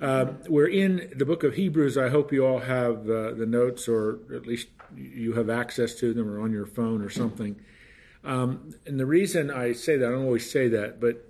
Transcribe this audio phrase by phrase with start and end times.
[0.00, 1.96] Uh, we're in the book of Hebrews.
[1.96, 6.12] I hope you all have uh, the notes, or at least you have access to
[6.12, 7.56] them, or on your phone or something.
[8.22, 11.24] Um, and the reason I say that, I don't always say that, but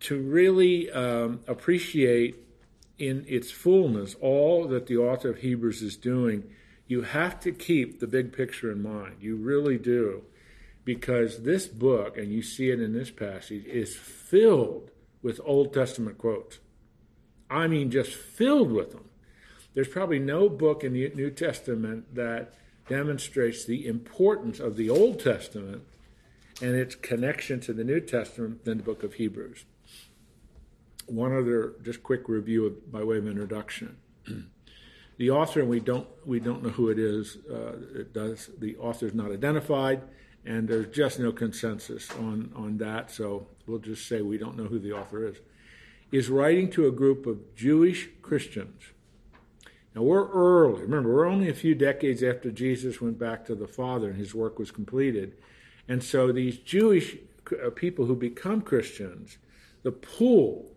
[0.00, 2.36] to really um, appreciate
[2.98, 6.44] in its fullness all that the author of Hebrews is doing,
[6.86, 9.16] you have to keep the big picture in mind.
[9.20, 10.22] You really do.
[10.84, 14.90] Because this book, and you see it in this passage, is filled
[15.22, 16.58] with Old Testament quotes.
[17.52, 19.04] I mean, just filled with them.
[19.74, 22.54] There's probably no book in the New Testament that
[22.88, 25.82] demonstrates the importance of the Old Testament
[26.62, 29.66] and its connection to the New Testament than the book of Hebrews.
[31.06, 33.98] One other just quick review of, by way of introduction.
[35.18, 37.36] the author, and we don't we don't know who it is.
[37.50, 40.02] Uh, it does the author is not identified,
[40.46, 43.10] and there's just no consensus on on that.
[43.10, 45.36] So we'll just say we don't know who the author is
[46.12, 48.82] is writing to a group of Jewish Christians.
[49.94, 50.82] Now, we're early.
[50.82, 54.34] Remember, we're only a few decades after Jesus went back to the Father and his
[54.34, 55.34] work was completed.
[55.88, 57.16] And so, these Jewish
[57.50, 59.38] uh, people who become Christians,
[59.82, 60.72] the pull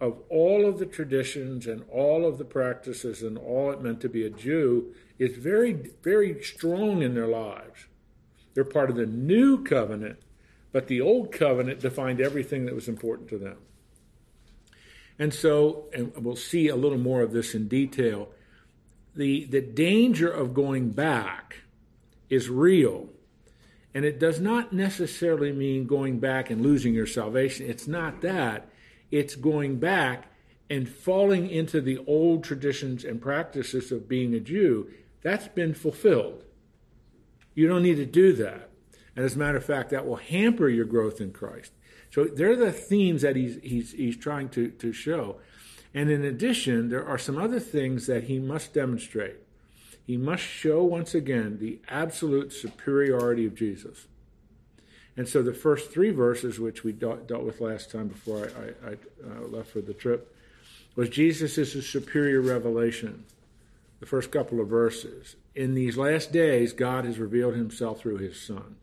[0.00, 4.08] of all of the traditions and all of the practices and all it meant to
[4.08, 7.86] be a Jew is very, very strong in their lives.
[8.54, 10.18] They're part of the new covenant,
[10.72, 13.56] but the old covenant defined everything that was important to them.
[15.18, 18.28] And so, and we'll see a little more of this in detail,
[19.14, 21.56] the, the danger of going back
[22.28, 23.08] is real.
[23.94, 27.66] And it does not necessarily mean going back and losing your salvation.
[27.68, 28.68] It's not that.
[29.10, 30.30] It's going back
[30.68, 34.90] and falling into the old traditions and practices of being a Jew.
[35.22, 36.44] That's been fulfilled.
[37.54, 38.68] You don't need to do that.
[39.14, 41.72] And as a matter of fact, that will hamper your growth in Christ.
[42.10, 45.36] So they're the themes that he's, he's, he's trying to, to show.
[45.94, 49.36] And in addition, there are some other things that he must demonstrate.
[50.06, 54.06] He must show once again the absolute superiority of Jesus.
[55.16, 58.88] And so the first three verses, which we dealt, dealt with last time before I,
[58.88, 60.34] I, I uh, left for the trip,
[60.94, 63.24] was Jesus is a superior revelation.
[64.00, 65.36] The first couple of verses.
[65.54, 68.76] In these last days, God has revealed himself through his Son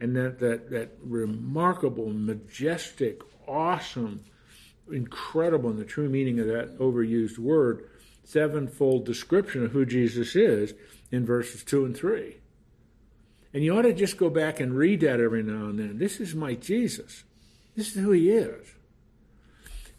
[0.00, 4.24] and that, that, that remarkable, majestic, awesome,
[4.90, 7.88] incredible, in the true meaning of that overused word,
[8.24, 10.74] sevenfold description of who Jesus is
[11.10, 12.36] in verses 2 and 3.
[13.54, 15.98] And you ought to just go back and read that every now and then.
[15.98, 17.24] This is my Jesus.
[17.74, 18.74] This is who he is.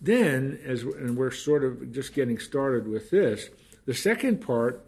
[0.02, 3.50] Then, as and we're sort of just getting started with this,
[3.86, 4.86] the second part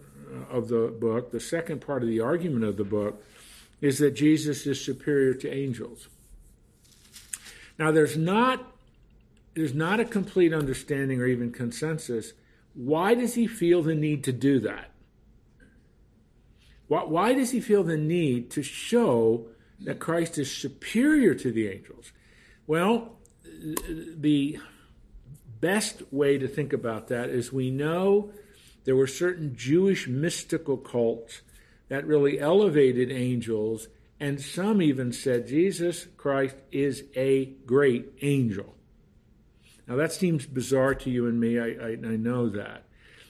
[0.50, 3.24] of the book, the second part of the argument of the book,
[3.82, 6.08] is that Jesus is superior to angels.
[7.78, 8.68] Now, there's not
[9.54, 12.32] there's not a complete understanding or even consensus.
[12.74, 14.92] Why does he feel the need to do that?
[16.88, 19.48] Why, why does he feel the need to show
[19.82, 22.14] that Christ is superior to the angels?
[22.66, 23.18] Well,
[24.16, 24.60] the
[25.60, 28.32] best way to think about that is we know
[28.86, 31.42] there were certain Jewish mystical cults
[31.92, 38.76] that really elevated angels, and some even said Jesus Christ is a great angel.
[39.86, 42.86] Now, that seems bizarre to you and me, I, I, I know that.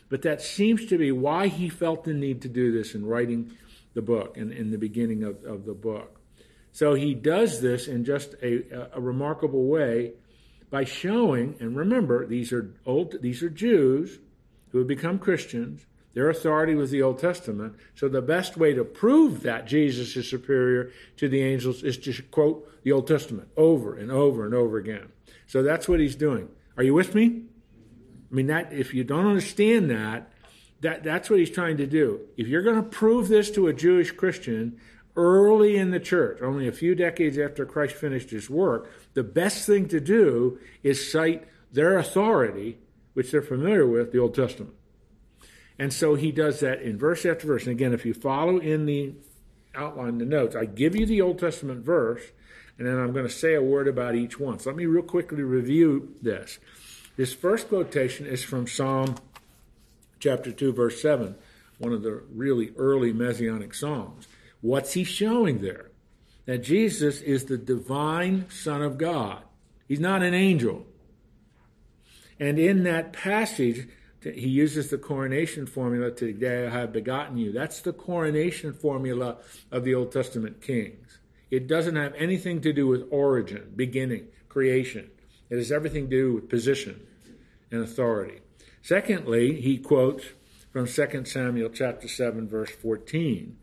[0.09, 3.51] But that seems to be why he felt the need to do this in writing
[3.95, 6.21] the book and in the beginning of, of the book.
[6.71, 10.13] So he does this in just a, a remarkable way
[10.69, 14.19] by showing, and remember, these are old, these are Jews
[14.69, 17.75] who have become Christians, their authority was the Old Testament.
[17.95, 22.21] So the best way to prove that Jesus is superior to the angels is to
[22.23, 25.09] quote the Old Testament over and over and over again.
[25.47, 26.49] So that's what he's doing.
[26.77, 27.43] Are you with me?
[28.31, 30.31] I mean, that if you don't understand that,
[30.81, 32.21] that that's what he's trying to do.
[32.37, 34.79] If you're going to prove this to a Jewish Christian
[35.15, 39.65] early in the church, only a few decades after Christ finished his work, the best
[39.65, 42.79] thing to do is cite their authority,
[43.13, 44.73] which they're familiar with, the Old Testament.
[45.81, 47.63] And so he does that in verse after verse.
[47.63, 49.15] And again, if you follow in the
[49.73, 52.21] outline, the notes, I give you the Old Testament verse,
[52.77, 54.59] and then I'm going to say a word about each one.
[54.59, 56.59] So let me real quickly review this.
[57.17, 59.15] This first quotation is from Psalm
[60.19, 61.33] chapter 2, verse 7,
[61.79, 64.27] one of the really early messianic psalms.
[64.61, 65.89] What's he showing there?
[66.45, 69.41] That Jesus is the divine Son of God.
[69.87, 70.85] He's not an angel.
[72.39, 73.87] And in that passage,
[74.23, 77.51] he uses the coronation formula today I have begotten you.
[77.51, 79.37] That's the coronation formula
[79.71, 81.19] of the Old Testament kings.
[81.49, 85.09] It doesn't have anything to do with origin, beginning, creation.
[85.49, 87.05] It has everything to do with position
[87.71, 88.41] and authority.
[88.81, 90.23] Secondly, he quotes
[90.71, 93.57] from 2 Samuel chapter 7 verse 14,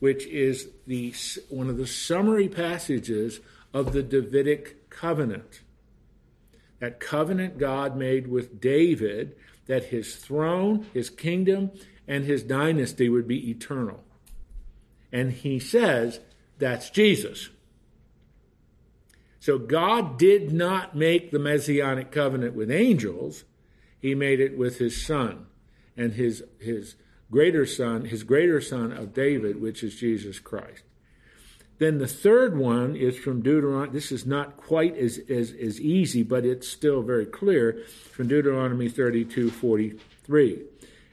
[0.00, 1.14] which is the
[1.48, 3.40] one of the summary passages
[3.72, 5.62] of the Davidic covenant.
[6.80, 9.36] That covenant God made with David
[9.66, 11.70] that his throne, his kingdom,
[12.08, 14.02] and his dynasty would be eternal.
[15.12, 16.20] And he says
[16.58, 17.48] that's Jesus.
[19.38, 23.44] So God did not make the messianic covenant with angels,
[23.98, 25.46] he made it with his son
[25.96, 26.96] and his his
[27.30, 30.82] greater son, his greater son of David, which is Jesus Christ.
[31.80, 33.90] Then the third one is from Deuteronomy.
[33.90, 38.90] This is not quite as, as, as easy, but it's still very clear from Deuteronomy
[38.90, 40.62] 32 43.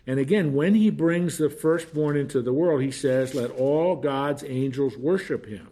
[0.05, 4.43] And again, when he brings the firstborn into the world, he says, Let all God's
[4.43, 5.69] angels worship him.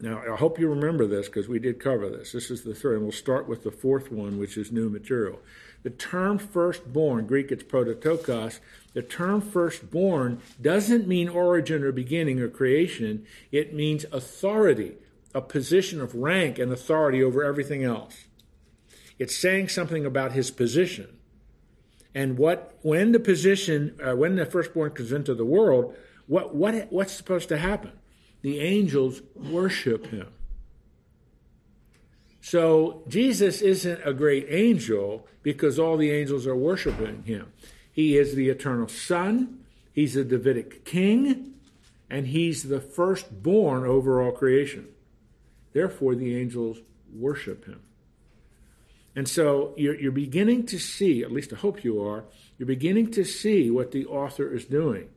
[0.00, 2.32] Now, I hope you remember this because we did cover this.
[2.32, 5.38] This is the third, and we'll start with the fourth one, which is new material.
[5.84, 8.58] The term firstborn, Greek it's prototokos,
[8.94, 13.26] the term firstborn doesn't mean origin or beginning or creation.
[13.52, 14.96] It means authority,
[15.34, 18.24] a position of rank and authority over everything else.
[19.18, 21.18] It's saying something about his position.
[22.14, 25.94] And what when the position uh, when the firstborn comes into the world,
[26.26, 27.92] what what what's supposed to happen?
[28.40, 30.28] The angels worship him.
[32.44, 37.50] So Jesus isn't a great angel because all the angels are worshiping him.
[37.90, 39.60] He is the eternal Son,
[39.94, 41.54] he's the Davidic king,
[42.10, 44.88] and he's the firstborn over all creation.
[45.72, 46.82] Therefore, the angels
[47.14, 47.80] worship him.
[49.16, 52.24] And so you're, you're beginning to see, at least I hope you are,
[52.58, 55.08] you're beginning to see what the author is doing.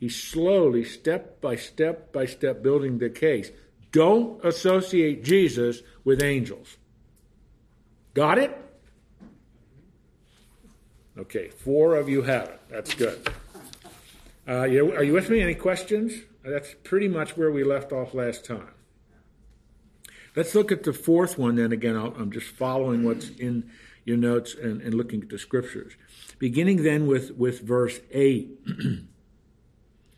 [0.00, 3.52] He's slowly, step by step by step, building the case.
[3.92, 6.76] Don't associate Jesus with angels.
[8.14, 8.58] Got it?
[11.18, 12.60] Okay, four of you have it.
[12.70, 13.28] That's good.
[14.48, 14.66] Uh, are
[15.04, 15.40] you with me?
[15.40, 16.14] Any questions?
[16.42, 18.70] That's pretty much where we left off last time.
[20.34, 21.96] Let's look at the fourth one then again.
[21.96, 23.70] i am just following what's in
[24.04, 25.92] your notes and, and, looking at the scriptures.
[26.38, 28.58] Beginning then with, with verse 8.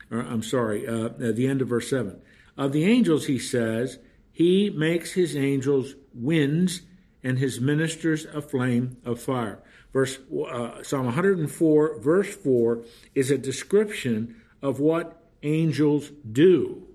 [0.09, 2.19] or, I'm sorry, uh, the end of verse 7.
[2.57, 3.99] Of the angels, he says,
[4.31, 6.81] He makes his angels winds
[7.23, 9.61] and his ministers a flame of fire.
[9.91, 10.19] Verse
[10.49, 16.87] uh, Psalm 104, verse 4, is a description of what angels do.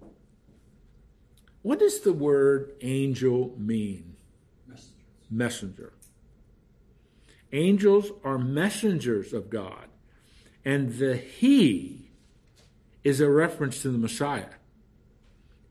[1.63, 4.17] What does the word angel mean?
[4.67, 4.95] Messenger.
[5.31, 5.93] Messenger.
[7.53, 9.89] Angels are messengers of God,
[10.65, 12.13] and the He
[13.03, 14.60] is a reference to the Messiah.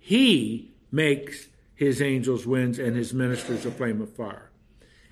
[0.10, 4.50] He makes his angels winds and his ministers a flame of fire.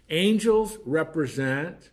[0.09, 1.91] Angels represent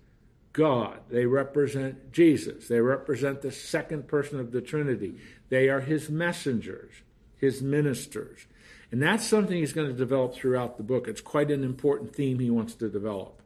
[0.54, 1.00] God.
[1.10, 2.66] They represent Jesus.
[2.66, 5.16] They represent the second person of the Trinity.
[5.50, 6.94] They are his messengers,
[7.36, 8.46] his ministers.
[8.90, 11.06] And that's something he's going to develop throughout the book.
[11.06, 13.42] It's quite an important theme he wants to develop.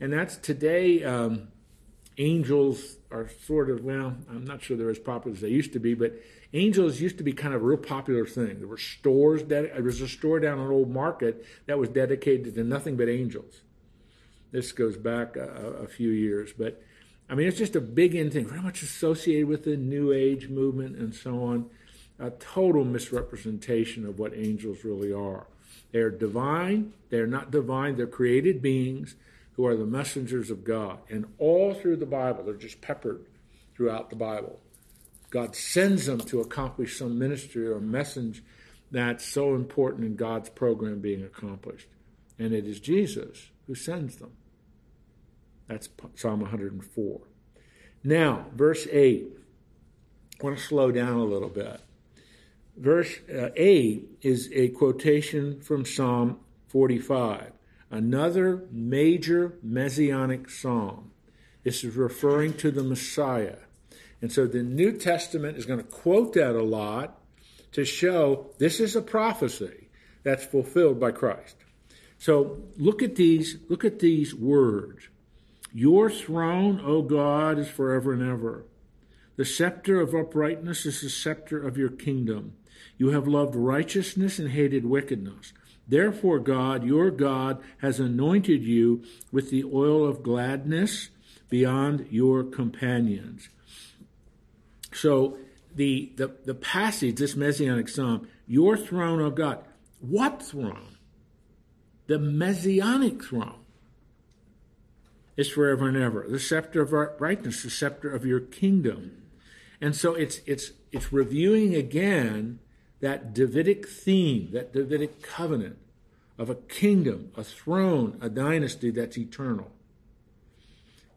[0.00, 1.48] And that's today, um,
[2.16, 5.78] angels are sort of, well, I'm not sure they're as popular as they used to
[5.78, 6.14] be, but
[6.52, 8.58] angels used to be kind of a real popular thing.
[8.58, 12.54] There were stores, that, there was a store down on Old Market that was dedicated
[12.54, 13.60] to nothing but angels.
[14.50, 15.42] This goes back a,
[15.82, 16.82] a few years, but
[17.28, 20.48] I mean, it's just a big in thing, very much associated with the New Age
[20.48, 21.70] movement and so on
[22.18, 25.46] a total misrepresentation of what angels really are.
[25.92, 29.14] They're divine, they're not divine, they're created beings
[29.52, 30.98] who are the messengers of God.
[31.08, 33.24] And all through the Bible, they're just peppered
[33.74, 34.58] throughout the Bible.
[35.30, 38.42] God sends them to accomplish some ministry or message
[38.90, 41.88] that's so important in God's program being accomplished.
[42.38, 44.32] And it is Jesus who sends them.
[45.66, 47.20] That's Psalm 104.
[48.02, 49.38] Now, verse 8.
[50.40, 51.80] I want to slow down a little bit.
[52.76, 57.50] Verse uh, 8 is a quotation from Psalm 45,
[57.90, 61.10] another major messianic psalm.
[61.64, 63.56] This is referring to the Messiah.
[64.20, 67.20] And so the New Testament is going to quote that a lot
[67.72, 69.88] to show this is a prophecy
[70.22, 71.56] that's fulfilled by Christ.
[72.18, 75.08] So look at these, look at these words.
[75.72, 78.64] Your throne, O God, is forever and ever.
[79.36, 82.54] The scepter of uprightness is the scepter of your kingdom.
[82.96, 85.52] You have loved righteousness and hated wickedness.
[85.86, 91.10] Therefore, God, your God, has anointed you with the oil of gladness
[91.48, 93.48] beyond your companions.
[94.92, 95.38] So,
[95.74, 99.64] the, the, the passage, this messianic psalm, your throne, of God.
[100.00, 100.96] What throne?
[102.06, 103.60] The messianic throne.
[105.36, 106.26] is forever and ever.
[106.28, 109.22] The scepter of rightness, the scepter of your kingdom.
[109.80, 112.58] And so it's it's it's reviewing again
[113.00, 115.78] that Davidic theme, that Davidic covenant
[116.36, 119.70] of a kingdom, a throne, a dynasty that's eternal.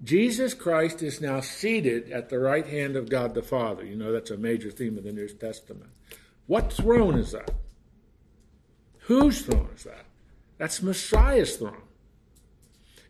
[0.04, 3.86] Jesus Christ is now seated at the right hand of God the Father.
[3.86, 5.92] You know, that's a major theme of the New Testament.
[6.48, 7.52] What throne is that?
[9.02, 10.06] Whose throne is that?
[10.58, 11.84] That's Messiah's throne.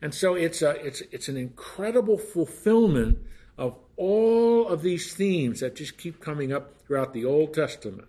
[0.02, 3.20] And so it's, a, it's, it's an incredible fulfillment
[3.58, 8.08] of all of these themes that just keep coming up throughout the Old Testament.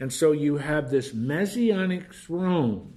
[0.00, 2.94] And so you have this messianic throne.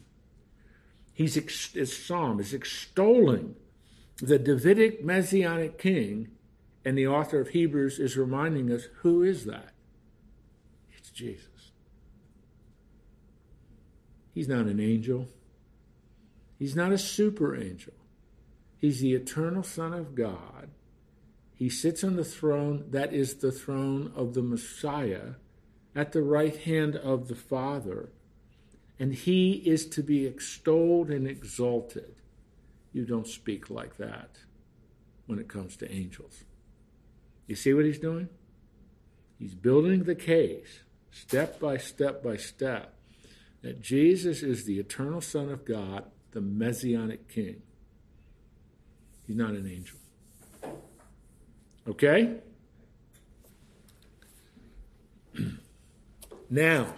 [1.13, 1.35] He's,
[1.73, 3.55] his psalm is extolling
[4.21, 6.29] the Davidic messianic king,
[6.85, 9.73] and the author of Hebrews is reminding us who is that?
[10.95, 11.71] It's Jesus.
[14.33, 15.27] He's not an angel.
[16.57, 17.93] He's not a super angel.
[18.77, 20.69] He's the eternal Son of God.
[21.53, 25.33] He sits on the throne that is the throne of the Messiah
[25.95, 28.09] at the right hand of the Father.
[28.99, 32.20] And he is to be extolled and exalted.
[32.93, 34.37] You don't speak like that
[35.25, 36.43] when it comes to angels.
[37.47, 38.29] You see what he's doing?
[39.39, 40.79] He's building the case
[41.11, 42.95] step by step by step
[43.61, 47.61] that Jesus is the eternal Son of God, the Messianic King.
[49.27, 49.97] He's not an angel.
[51.87, 52.37] Okay?
[56.49, 56.95] now,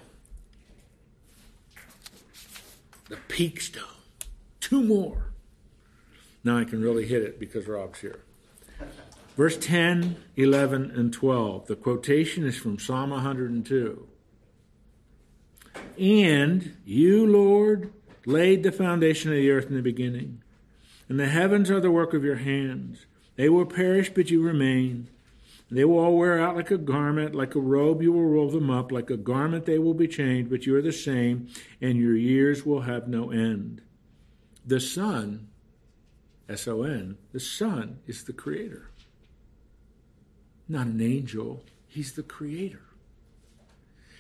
[3.10, 3.84] the peak stone.
[4.60, 5.33] Two more.
[6.44, 8.20] Now I can really hit it because Rob's here.
[9.36, 11.68] Verse 10, 11, and 12.
[11.68, 14.08] The quotation is from Psalm 102.
[15.98, 17.92] And you, Lord,
[18.26, 20.44] laid the foundation of the earth in the beginning,
[21.10, 23.06] and the heavens are the work of your hands.
[23.36, 25.10] They will perish, but you remain.
[25.72, 28.70] They will all wear out like a garment, like a robe you will roll them
[28.70, 31.48] up, like a garment they will be changed, but you are the same,
[31.82, 33.82] and your years will have no end.
[34.66, 35.50] The Son,
[36.54, 38.90] S O N, the Son is the Creator.
[40.70, 42.80] Not an angel, He's the Creator.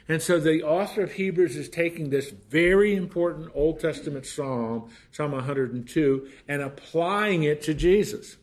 [0.08, 5.32] And so the author of Hebrews is taking this very important Old Testament psalm, Psalm
[5.32, 8.36] 102, and applying it to Jesus,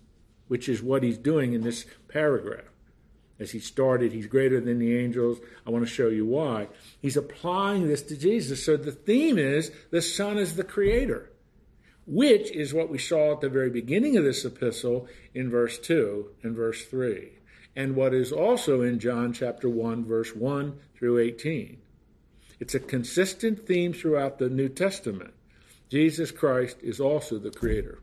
[0.48, 2.64] which is what he's doing in this paragraph.
[3.38, 5.38] As he started, he's greater than the angels.
[5.66, 6.68] I want to show you why.
[7.00, 8.64] He's applying this to Jesus.
[8.64, 11.29] So the theme is the Son is the Creator,
[12.06, 16.30] which is what we saw at the very beginning of this epistle in verse 2
[16.42, 17.40] and verse 3
[17.76, 21.78] and what is also in John chapter 1, verse 1 through 18.
[22.58, 25.32] It's a consistent theme throughout the New Testament.
[25.88, 28.00] Jesus Christ is also the Creator,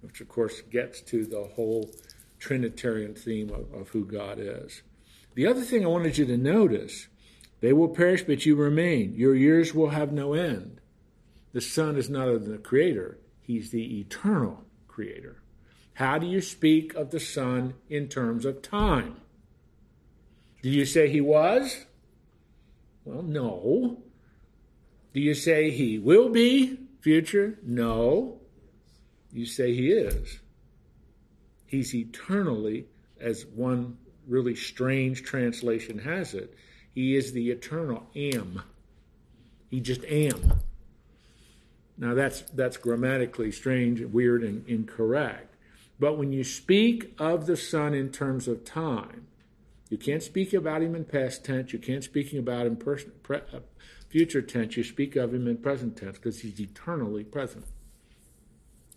[0.00, 1.90] which of course gets to the whole
[2.38, 4.82] Trinitarian theme of, of who God is.
[5.34, 7.08] The other thing I wanted you to notice
[7.60, 9.14] they will perish, but you remain.
[9.14, 10.80] Your years will have no end.
[11.56, 15.40] The Son is not the Creator, He's the eternal Creator.
[15.94, 19.16] How do you speak of the Son in terms of time?
[20.60, 21.86] Do you say he was?
[23.06, 24.02] Well, no.
[25.14, 27.58] Do you say he will be future?
[27.62, 28.38] No.
[29.32, 30.40] You say he is.
[31.64, 32.84] He's eternally,
[33.18, 33.96] as one
[34.28, 36.52] really strange translation has it,
[36.94, 38.62] he is the eternal am.
[39.70, 40.60] He just am.
[41.98, 45.54] Now that's that's grammatically strange, weird, and incorrect.
[45.98, 49.26] But when you speak of the Son in terms of time,
[49.88, 51.72] you can't speak about him in past tense.
[51.72, 53.60] You can't speak about him in pre, uh,
[54.08, 54.76] future tense.
[54.76, 57.64] You speak of him in present tense because he's eternally present.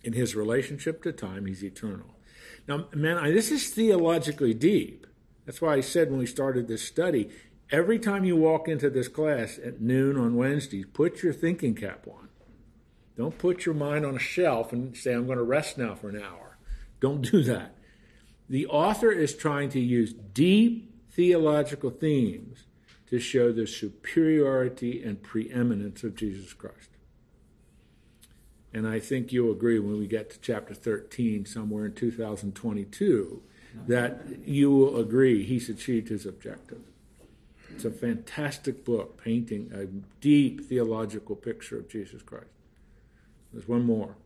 [0.02, 2.16] In his relationship to time, he's eternal.
[2.66, 5.06] Now, man, I, this is theologically deep.
[5.46, 7.28] That's why I said when we started this study,
[7.70, 12.06] every time you walk into this class at noon on Wednesdays, put your thinking cap
[12.06, 12.29] on.
[13.20, 16.08] Don't put your mind on a shelf and say, I'm going to rest now for
[16.08, 16.56] an hour.
[17.00, 17.74] Don't do that.
[18.48, 22.60] The author is trying to use deep theological themes
[23.10, 26.88] to show the superiority and preeminence of Jesus Christ.
[28.72, 33.42] And I think you'll agree when we get to chapter 13, somewhere in 2022,
[33.86, 36.80] that you will agree he's achieved his objective.
[37.68, 39.84] It's a fantastic book painting a
[40.22, 42.46] deep theological picture of Jesus Christ.
[43.52, 44.16] There's one more.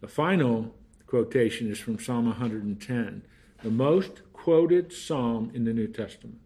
[0.00, 0.74] The final
[1.06, 3.22] quotation is from Psalm 110,
[3.62, 6.40] the most quoted psalm in the New Testament.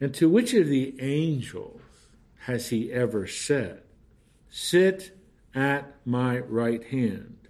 [0.00, 1.80] And to which of the angels
[2.46, 3.82] has he ever said,
[4.50, 5.16] Sit
[5.54, 7.48] at my right hand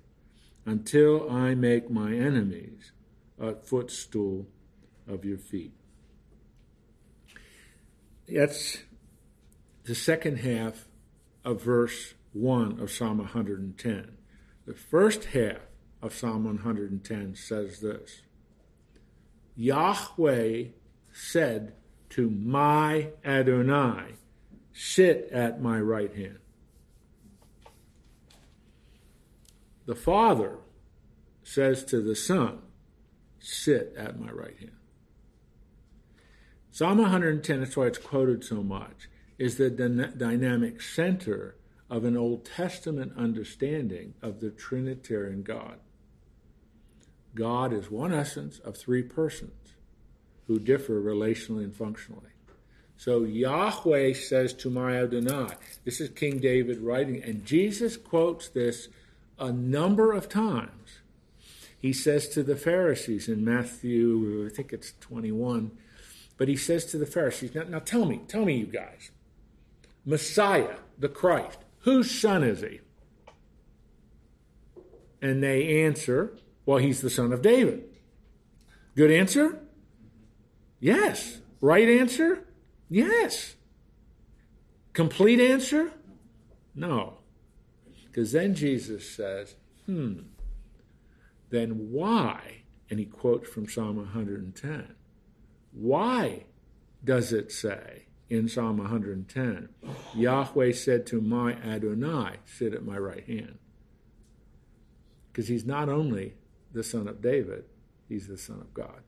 [0.66, 2.92] until I make my enemies
[3.38, 4.46] a footstool
[5.08, 5.72] of your feet.
[8.28, 8.78] That's
[9.84, 10.86] the second half
[11.44, 14.16] of verse 1 of Psalm 110.
[14.66, 15.58] The first half
[16.00, 18.22] of Psalm 110 says this
[19.56, 20.64] Yahweh
[21.12, 21.74] said
[22.10, 24.14] to my Adonai,
[24.72, 26.38] Sit at my right hand.
[29.86, 30.58] The Father
[31.42, 32.60] says to the Son,
[33.38, 34.76] Sit at my right hand.
[36.70, 39.08] Psalm 110, that's why it's quoted so much,
[39.42, 41.56] is the dynamic center
[41.90, 45.80] of an Old Testament understanding of the Trinitarian God.
[47.34, 49.74] God is one essence of three persons
[50.46, 52.30] who differ relationally and functionally.
[52.96, 55.48] So Yahweh says to my Adonai,
[55.84, 58.86] this is King David writing, and Jesus quotes this
[59.40, 61.00] a number of times.
[61.80, 65.72] He says to the Pharisees in Matthew, I think it's 21,
[66.36, 69.10] but he says to the Pharisees, now, now tell me, tell me, you guys,
[70.04, 72.80] Messiah, the Christ, whose son is he?
[75.20, 77.84] And they answer, well, he's the son of David.
[78.96, 79.60] Good answer?
[80.80, 81.38] Yes.
[81.60, 82.44] Right answer?
[82.90, 83.54] Yes.
[84.92, 85.92] Complete answer?
[86.74, 87.18] No.
[88.06, 89.54] Because then Jesus says,
[89.86, 90.20] hmm,
[91.50, 92.62] then why?
[92.90, 94.94] And he quotes from Psalm 110.
[95.72, 96.44] Why
[97.04, 99.68] does it say in Psalm 110,
[100.14, 103.58] Yahweh said to my Adonai, sit at my right hand?
[105.30, 106.32] Because he's not only
[106.72, 107.64] the son of David,
[108.08, 109.02] he's the son of God.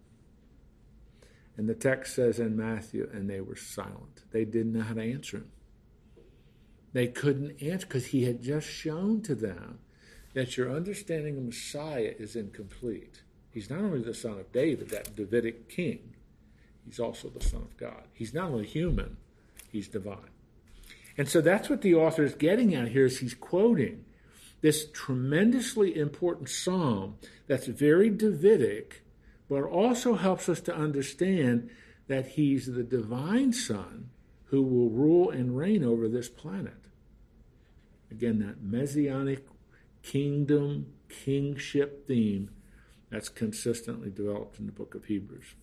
[1.57, 4.25] And the text says in Matthew, and they were silent.
[4.31, 5.53] They didn't know how to answer him.
[6.93, 9.79] They couldn't answer because he had just shown to them
[10.35, 13.23] that your understanding of Messiah is incomplete.
[13.51, 16.14] He's not only the son of David, that Davidic king,
[16.85, 18.05] he's also the son of God.
[18.13, 19.17] He's not only human,
[19.71, 20.31] he's divine.
[21.17, 24.05] And so that's what the author is getting at here is he's quoting
[24.61, 27.17] this tremendously important psalm
[27.47, 29.03] that's very Davidic,
[29.49, 31.69] but also helps us to understand
[32.09, 34.11] that he's the divine son
[34.47, 36.87] who will rule and reign over this planet.
[38.11, 39.47] Again, that messianic
[40.03, 42.51] kingdom, kingship theme
[43.11, 45.55] that's consistently developed in the book of Hebrews.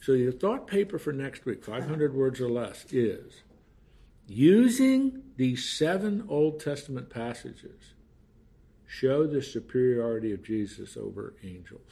[0.00, 3.42] So, your thought paper for next week, 500 words or less, is
[4.32, 7.94] Using these seven Old Testament passages,
[8.86, 11.90] show the superiority of Jesus over angels.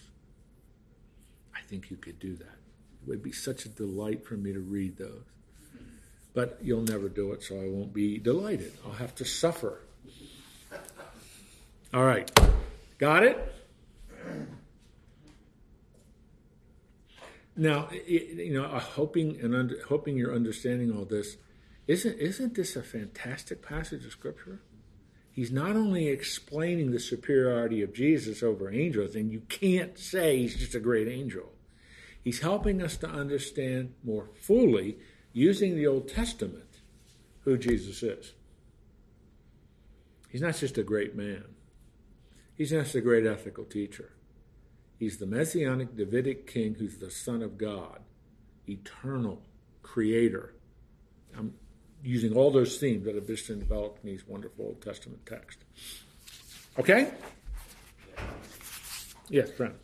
[1.52, 2.44] I think you could do that.
[2.44, 5.24] It would be such a delight for me to read those.
[6.32, 8.72] But you'll never do it, so I won't be delighted.
[8.86, 9.80] I'll have to suffer.
[11.92, 12.30] All right.
[12.98, 13.54] Got it?
[17.58, 21.38] Now, you know, hoping and under, hoping you're understanding all this
[21.88, 24.60] isn't, isn't this a fantastic passage of Scripture?
[25.32, 30.56] He's not only explaining the superiority of Jesus over angels, and you can't say he's
[30.56, 31.52] just a great angel.
[32.22, 34.98] He's helping us to understand more fully,
[35.32, 36.78] using the Old Testament,
[37.40, 38.34] who Jesus is.
[40.28, 41.44] He's not just a great man,
[42.54, 44.12] he's not just a great ethical teacher.
[44.98, 48.00] He's the messianic Davidic king who's the Son of God,
[48.68, 49.42] eternal,
[49.82, 50.54] creator.
[51.36, 51.54] I'm
[52.02, 55.64] using all those themes that have been developed in these wonderful Old Testament texts.
[56.78, 57.10] Okay?
[59.28, 59.74] Yes, Frank.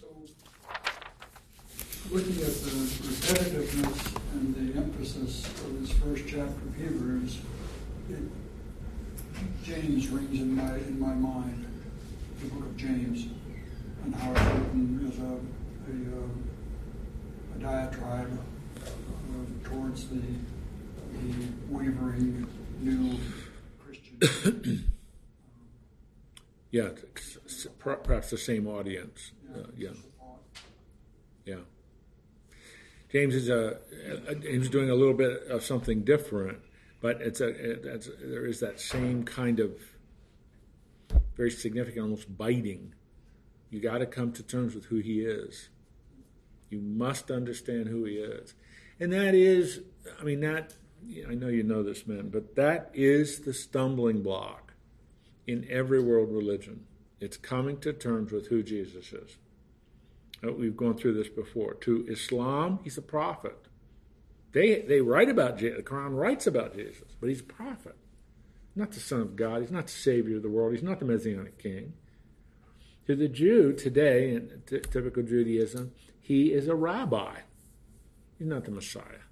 [0.00, 0.06] So,
[2.10, 7.38] looking at the repetitiveness and the emphasis of this first chapter of Hebrews,
[8.10, 8.18] it,
[9.62, 11.66] James rings in my in my mind,
[12.40, 13.26] the book of James,
[14.08, 15.32] and how it's written as a
[15.90, 18.40] a, uh, a diatribe
[18.80, 20.22] uh, towards the
[21.12, 21.34] the
[21.68, 22.46] wavering
[22.80, 23.18] new
[23.84, 24.94] Christian.
[26.70, 26.88] yeah,
[27.78, 29.32] perhaps the same audience.
[29.54, 29.90] Uh, yeah.
[31.44, 31.56] Yeah.
[33.10, 33.78] James is a,
[34.42, 36.58] James doing a little bit of something different,
[37.00, 39.72] but it's a it's, there is that same kind of
[41.36, 42.94] very significant, almost biting.
[43.70, 45.68] You got to come to terms with who he is.
[46.70, 48.54] You must understand who he is,
[49.00, 49.80] and that is,
[50.20, 50.74] I mean, that
[51.28, 54.74] I know you know this, man, but that is the stumbling block
[55.46, 56.84] in every world religion.
[57.20, 59.36] It's coming to terms with who Jesus is.
[60.46, 61.74] Uh, we've gone through this before.
[61.74, 63.56] To Islam, he's a prophet.
[64.52, 65.78] They, they write about Jesus.
[65.78, 67.96] The Quran writes about Jesus, but he's a prophet.
[68.76, 69.62] not the Son of God.
[69.62, 70.72] He's not the Savior of the world.
[70.72, 71.94] He's not the Messianic King.
[73.08, 77.36] To the Jew today, in t- typical Judaism, he is a rabbi.
[78.38, 79.24] He's not the Messiah.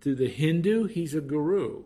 [0.00, 1.84] To the Hindu, he's a guru.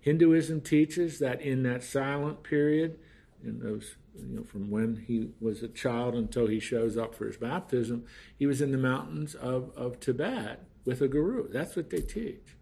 [0.00, 2.96] Hinduism teaches that in that silent period,
[3.42, 7.26] in those you know, from when he was a child until he shows up for
[7.26, 8.04] his baptism,
[8.38, 11.48] he was in the mountains of, of Tibet with a guru.
[11.48, 12.56] That's what they teach.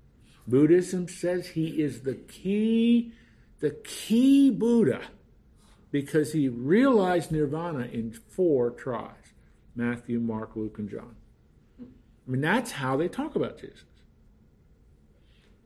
[0.49, 3.13] Buddhism says he is the key,
[3.61, 5.03] the key Buddha,
[5.95, 9.33] because he realized nirvana in four tries
[9.77, 11.15] Matthew, Mark, Luke, and John.
[11.81, 11.85] I
[12.27, 13.85] mean, that's how they talk about Jesus.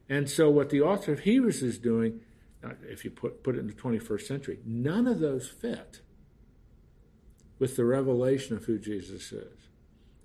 [0.06, 2.20] And so, what the author of Hebrews is doing
[2.86, 6.02] if you put, put it in the 21st century, none of those fit
[7.58, 9.70] with the revelation of who Jesus is.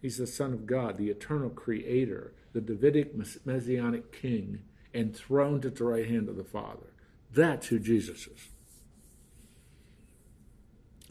[0.02, 3.14] He's the Son of God, the eternal creator, the Davidic
[3.46, 4.64] messianic king,
[4.94, 6.92] enthroned at the right hand of the Father.
[7.32, 8.50] That's who Jesus is.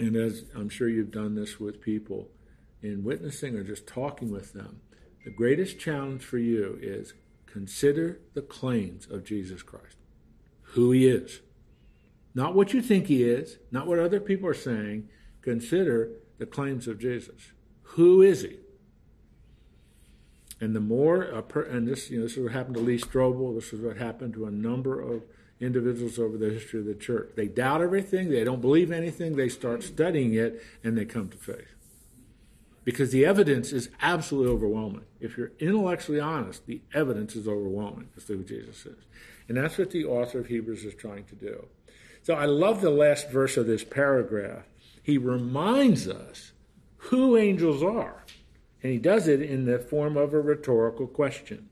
[0.02, 2.28] And as I'm sure you've done this with people
[2.82, 4.80] in witnessing or just talking with them,
[5.24, 7.14] the greatest challenge for you is
[7.46, 9.96] consider the claims of Jesus Christ
[10.72, 11.40] who he is.
[12.34, 15.08] Not what you think he is, not what other people are saying.
[15.40, 17.52] Consider the claims of Jesus.
[17.82, 18.56] Who is he?
[20.60, 23.54] And the more, per, and this, you know, this is what happened to Lee Strobel.
[23.54, 25.22] This is what happened to a number of
[25.62, 27.30] individuals over the history of the church.
[27.36, 28.30] They doubt everything.
[28.30, 29.36] They don't believe anything.
[29.36, 31.74] They start studying it, and they come to faith.
[32.84, 35.04] Because the evidence is absolutely overwhelming.
[35.20, 39.04] If you're intellectually honest, the evidence is overwhelming as to who Jesus is.
[39.48, 41.66] And that's what the author of Hebrews is trying to do.
[42.22, 44.64] So I love the last verse of this paragraph.
[45.02, 46.52] He reminds us
[46.96, 48.24] who angels are.
[48.82, 51.68] And he does it in the form of a rhetorical question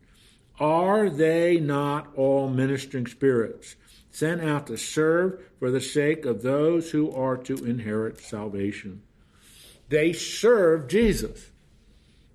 [0.61, 3.77] Are they not all ministering spirits
[4.11, 9.03] sent out to serve for the sake of those who are to inherit salvation?
[9.89, 11.51] They serve Jesus,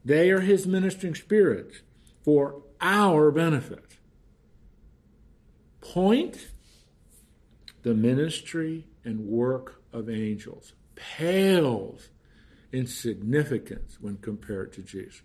[0.04, 1.82] they are his ministering spirits
[2.24, 3.96] for our benefit
[5.94, 6.48] point
[7.84, 12.10] the ministry and work of angels pales
[12.72, 15.22] in significance when compared to Jesus.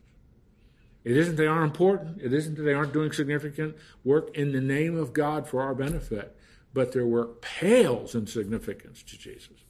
[1.02, 4.60] It isn't they aren't important, it isn't that they aren't doing significant work in the
[4.60, 6.36] name of God for our benefit,
[6.74, 9.64] but their work pales in significance to Jesus.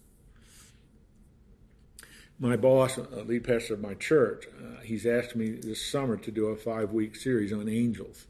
[2.39, 6.31] My boss, uh, lead pastor of my church, uh, he's asked me this summer to
[6.31, 8.27] do a five week series on angels.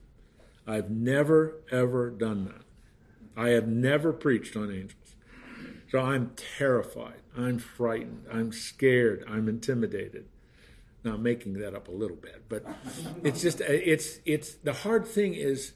[0.66, 2.64] I've never, ever done that.
[3.40, 5.14] I have never preached on angels.
[5.90, 7.20] So I'm terrified.
[7.36, 8.26] I'm frightened.
[8.30, 9.24] I'm scared.
[9.28, 10.26] I'm intimidated.
[11.04, 12.64] Now I'm making that up a little bit, but
[13.24, 15.72] it's just it's it's the hard thing is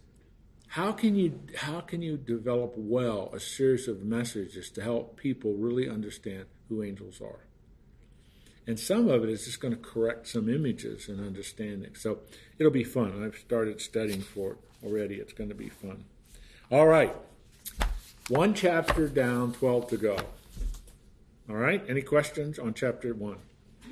[0.68, 5.54] how can you how can you develop well a series of messages to help people
[5.54, 7.46] really understand who angels are?
[8.66, 11.94] And some of it is just going to correct some images and understanding.
[11.94, 12.20] So
[12.58, 13.22] it'll be fun.
[13.22, 15.16] I've started studying for it already.
[15.16, 16.04] It's going to be fun.
[16.70, 17.14] All right.
[18.28, 20.16] One chapter down, 12 to go.
[21.48, 21.84] All right.
[21.86, 23.36] Any questions on chapter 1?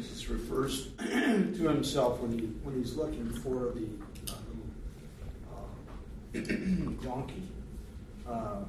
[0.03, 3.89] Jesus refers to himself when, he, when he's looking for the
[4.33, 5.57] uh,
[6.35, 7.43] uh, donkey.
[8.29, 8.65] Uh,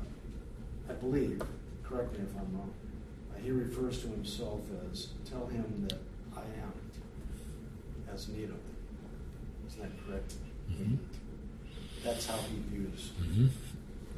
[0.89, 1.41] I believe,
[1.83, 2.73] correct me if I'm wrong,
[3.33, 5.99] uh, he refers to himself as, tell him that
[6.35, 6.73] I am,
[8.13, 8.53] as Nito.
[9.67, 10.33] Isn't that correct?
[10.71, 10.95] Mm-hmm
[12.03, 13.47] that's how he views mm-hmm.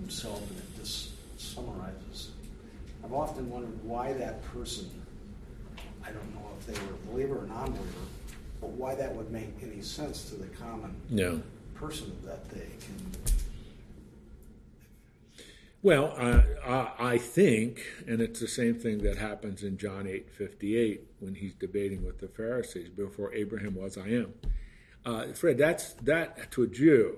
[0.01, 2.31] himself, and it just summarizes.
[3.03, 4.89] I've often wondered why that person,
[6.05, 8.05] I don't know if they were a believer or non believer,
[8.61, 11.41] but why that would make any sense to the common no.
[11.73, 12.67] person of that day.
[15.81, 20.77] well, uh, I think, and it's the same thing that happens in John eight fifty
[20.77, 22.89] eight when he's debating with the Pharisees.
[22.89, 24.33] Before Abraham was, I am.
[25.05, 27.17] Uh, Fred, that's that to a Jew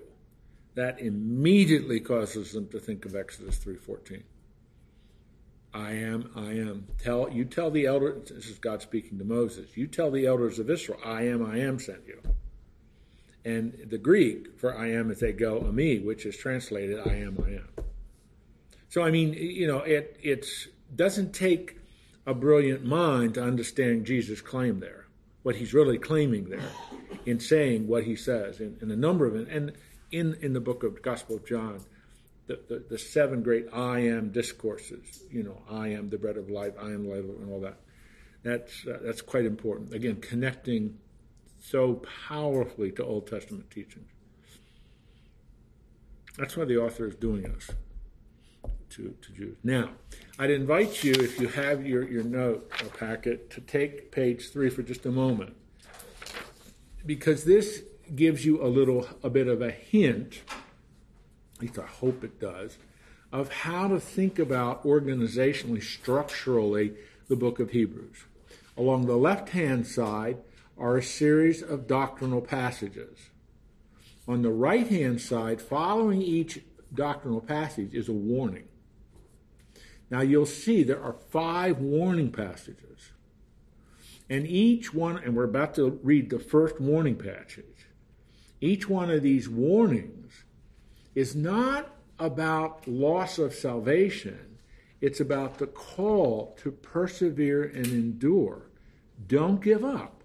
[0.78, 4.22] that immediately causes them to think of Exodus 3:14.
[5.78, 6.88] I am, I am.
[6.98, 8.30] Tell you tell the elders.
[8.30, 9.78] This is God speaking to Moses.
[9.78, 12.20] You tell the elders of Israel, I am, I am sent you.
[13.46, 17.50] And the Greek for I am is ego eimi, which is translated I am, I
[17.52, 17.70] am.
[18.90, 21.78] So I mean, you know, it it's doesn't take
[22.26, 25.06] a brilliant mind to understand Jesus' claim there,
[25.44, 26.72] what he's really claiming there,
[27.26, 29.36] in saying what he says in, in a number of.
[29.36, 29.74] And
[30.12, 31.86] in, in the book of Gospel of John,
[32.48, 36.50] the, the, the, seven great I am discourses, you know, I am the bread of
[36.50, 37.78] life, I am life, and all that.
[38.44, 39.94] That's, uh, that's quite important.
[39.94, 40.98] Again, connecting
[41.60, 44.10] so powerfully to Old Testament teachings.
[46.38, 47.70] That's why the author is doing this.
[48.92, 49.58] to, to Jews.
[49.64, 49.90] Now,
[50.40, 54.70] I'd invite you, if you have your, your note or packet, to take page three
[54.70, 55.56] for just a moment.
[57.06, 57.84] Because this
[58.16, 60.42] gives you a little, a bit of a hint,
[61.58, 62.78] at least I hope it does,
[63.32, 66.94] of how to think about organizationally, structurally,
[67.28, 68.26] the book of Hebrews.
[68.78, 70.38] Along the left hand side
[70.78, 73.32] are a series of doctrinal passages.
[74.28, 76.62] On the right hand side, following each
[76.94, 78.68] doctrinal passage, is a warning.
[80.12, 83.12] Now you'll see there are five warning passages.
[84.30, 87.88] And each one, and we're about to read the first warning passage,
[88.62, 90.44] each one of these warnings
[91.18, 94.60] is not about loss of salvation,
[95.02, 98.62] it's about the call to persevere and endure.
[99.28, 100.22] Don't give up.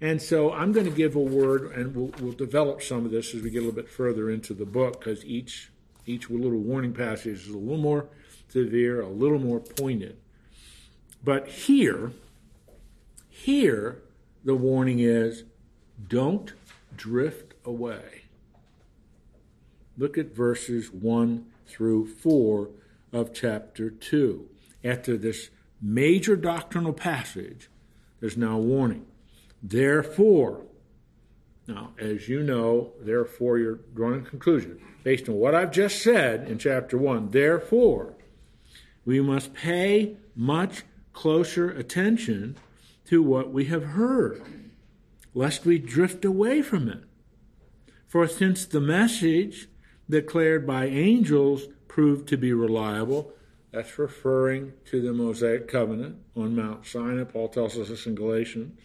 [0.00, 3.32] And so I'm going to give a word, and we'll, we'll develop some of this
[3.32, 5.70] as we get a little bit further into the book, because each
[6.06, 8.08] each little warning passage is a little more
[8.48, 10.16] severe, a little more pointed.
[11.22, 12.10] But here,
[13.28, 14.02] here,
[14.44, 15.44] the warning is
[16.08, 16.52] don't
[16.96, 18.19] drift away.
[20.00, 22.70] Look at verses 1 through 4
[23.12, 24.48] of chapter 2.
[24.82, 25.50] After this
[25.82, 27.68] major doctrinal passage,
[28.18, 29.04] there's now a warning.
[29.62, 30.62] Therefore,
[31.66, 36.48] now, as you know, therefore, you're drawing a conclusion based on what I've just said
[36.48, 37.32] in chapter 1.
[37.32, 38.14] Therefore,
[39.04, 42.56] we must pay much closer attention
[43.04, 44.42] to what we have heard,
[45.34, 47.02] lest we drift away from it.
[48.08, 49.68] For since the message
[50.10, 53.32] declared by angels proved to be reliable,
[53.72, 57.24] that's referring to the Mosaic covenant on Mount Sinai.
[57.24, 58.78] Paul tells us this in Galatians.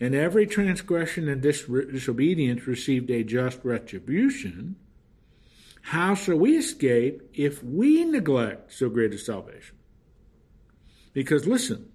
[0.00, 4.76] And every transgression and disobedience received a just retribution.
[5.82, 9.76] How shall we escape if we neglect so great a salvation?
[11.12, 11.90] Because listen,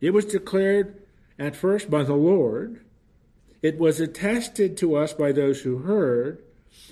[0.00, 1.02] it was declared
[1.38, 2.84] at first by the Lord,
[3.62, 6.42] it was attested to us by those who heard,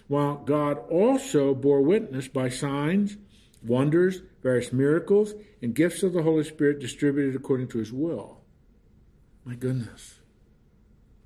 [0.08, 3.16] while God also bore witness by signs,
[3.62, 8.40] wonders, various miracles, and gifts of the Holy Spirit distributed according to his will.
[9.44, 10.20] My goodness,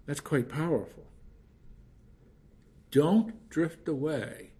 [0.06, 1.06] that's quite powerful.
[2.90, 4.50] Don't drift away.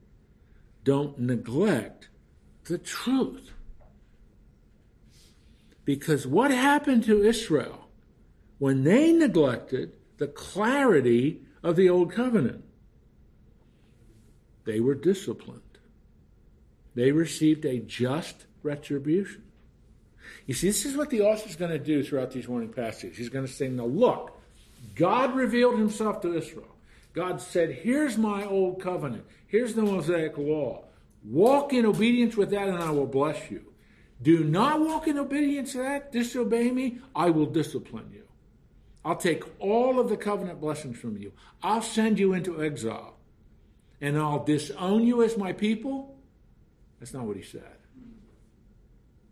[0.84, 2.08] Don't neglect
[2.64, 3.52] the truth.
[5.84, 7.88] Because what happened to Israel
[8.58, 12.64] when they neglected the clarity of the Old Covenant?
[14.64, 15.62] They were disciplined.
[16.94, 19.44] They received a just retribution.
[20.46, 23.16] You see, this is what the author is going to do throughout these warning passages.
[23.16, 24.38] He's going to say, Now look,
[24.94, 26.76] God revealed himself to Israel.
[27.12, 29.24] God said, Here's my old covenant.
[29.46, 30.84] Here's the Mosaic law.
[31.24, 33.64] Walk in obedience with that, and I will bless you.
[34.22, 38.24] Do not walk in obedience to that, disobey me, I will discipline you.
[39.04, 41.32] I'll take all of the covenant blessings from you.
[41.62, 43.16] I'll send you into exile.
[44.00, 46.16] And I'll disown you as my people.
[46.98, 47.76] That's not what he said.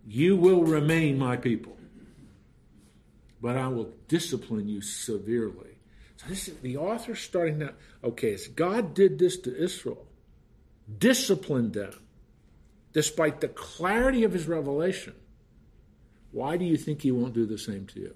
[0.07, 1.77] You will remain my people,
[3.43, 5.77] but I will discipline you severely.
[6.17, 7.71] So this is the author starting now.
[8.03, 10.07] Okay, so God did this to Israel,
[10.99, 11.93] disciplined them,
[12.93, 15.15] despite the clarity of his revelation.
[16.33, 18.15] Why do you think he won't do the same to you?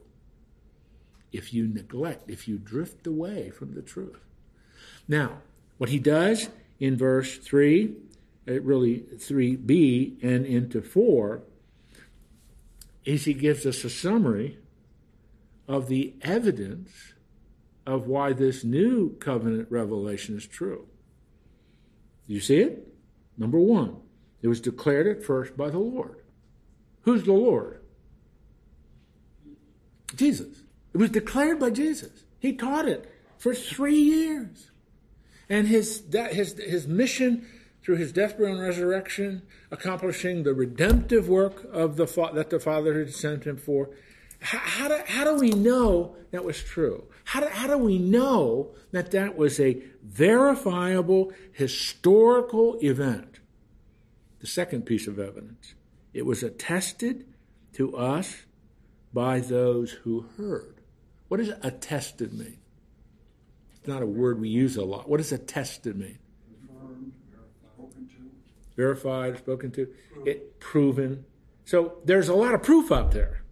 [1.30, 4.20] If you neglect, if you drift away from the truth.
[5.06, 5.38] Now,
[5.82, 7.92] what he does in verse 3,
[8.46, 11.42] uh, really 3b and into 4,
[13.04, 14.58] is he gives us a summary
[15.66, 17.14] of the evidence
[17.84, 20.86] of why this new covenant revelation is true.
[22.28, 22.86] You see it?
[23.36, 23.96] Number one,
[24.40, 26.22] it was declared at first by the Lord.
[27.00, 27.82] Who's the Lord?
[30.14, 30.62] Jesus.
[30.94, 32.22] It was declared by Jesus.
[32.38, 34.68] He taught it for three years.
[35.52, 37.46] And his, his, his mission
[37.82, 42.98] through his death, burial, and resurrection, accomplishing the redemptive work of the that the Father
[42.98, 43.90] had sent him for.
[44.40, 47.04] How, how, do, how do we know that was true?
[47.24, 53.40] How do, how do we know that that was a verifiable historical event?
[54.40, 55.74] The second piece of evidence.
[56.14, 57.26] It was attested
[57.74, 58.46] to us
[59.12, 60.80] by those who heard.
[61.28, 62.61] What does attested mean?
[63.82, 65.08] It's not a word we use a lot.
[65.08, 66.20] What does attested mean?
[68.76, 69.88] verified, spoken to,
[70.24, 71.24] it proven.
[71.64, 73.42] So there's a lot of proof out there.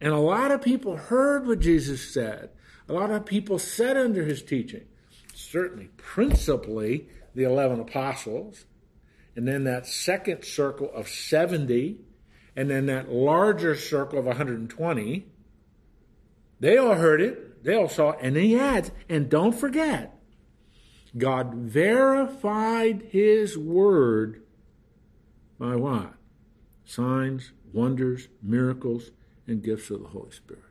[0.00, 2.50] And a lot of people heard what Jesus said.
[2.88, 4.84] A lot of people said under his teaching.
[5.32, 8.66] Certainly, principally, the 11 apostles.
[9.36, 11.98] and then that second circle of 70,
[12.54, 15.26] and then that larger circle of 120.
[16.60, 20.16] They all heard it, they all saw and he adds, and don't forget,
[21.16, 24.42] God verified his word
[25.58, 26.14] by what?
[26.84, 29.10] Signs, wonders, miracles,
[29.46, 30.62] and gifts of the Holy Spirit.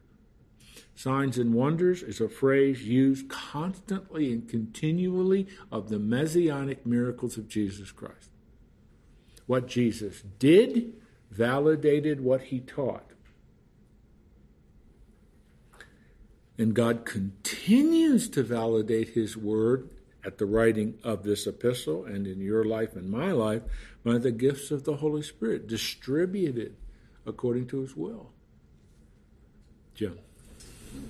[0.96, 7.48] Signs and wonders is a phrase used constantly and continually of the messianic miracles of
[7.48, 8.30] Jesus Christ.
[9.48, 10.94] What Jesus did
[11.32, 13.13] validated what he taught.
[16.58, 19.90] And God continues to validate his word
[20.26, 23.64] at the writing of this epistle and in your life and my life
[24.04, 26.76] by the gifts of the Holy Spirit distributed
[27.26, 28.30] according to his will.
[29.96, 30.18] Jim.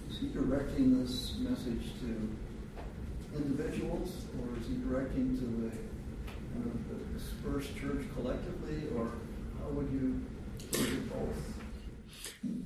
[0.09, 2.29] Is he directing this message to
[3.35, 9.09] individuals, or is he directing to the, the dispersed church collectively, or
[9.59, 10.21] how would you
[10.73, 11.35] at both?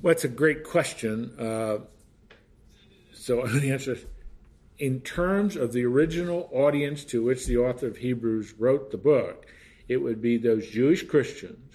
[0.02, 1.32] Well, that's a great question.
[1.38, 1.78] Uh,
[3.28, 4.06] so the answer is,
[4.78, 9.46] in terms of the original audience to which the author of Hebrews wrote the book,
[9.86, 11.74] it would be those Jewish Christians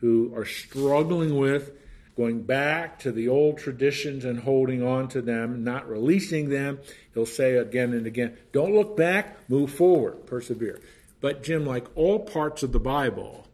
[0.00, 1.72] who are struggling with
[2.16, 6.78] going back to the old traditions and holding on to them, not releasing them.
[7.12, 10.80] He'll say again and again, don't look back, move forward, persevere.
[11.20, 13.46] But Jim, like all parts of the Bible,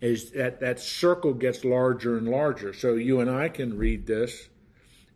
[0.00, 2.72] is that that circle gets larger and larger.
[2.72, 4.48] So you and I can read this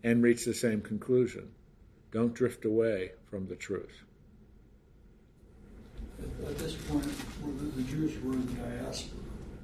[0.03, 1.51] and reach the same conclusion.
[2.13, 4.03] Don't drift away from the truth.
[6.47, 9.21] At, this point, the, the Jews were in the diaspora.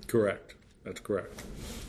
[0.07, 0.55] Correct.
[0.85, 1.43] That's correct.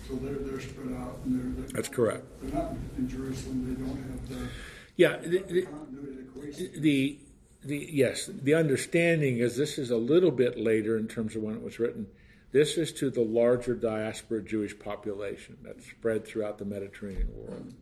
[0.08, 2.26] So they're, they're spread out and they're, they're That's correct.
[2.42, 3.68] They're not in Jerusalem.
[3.68, 4.50] They don't have the
[4.96, 7.20] Yeah, the, the, that the
[7.64, 11.56] the yes, the understanding is this is a little bit later in terms of when
[11.56, 12.08] it was written.
[12.52, 17.74] This is to the larger diaspora Jewish population that's spread throughout the Mediterranean world.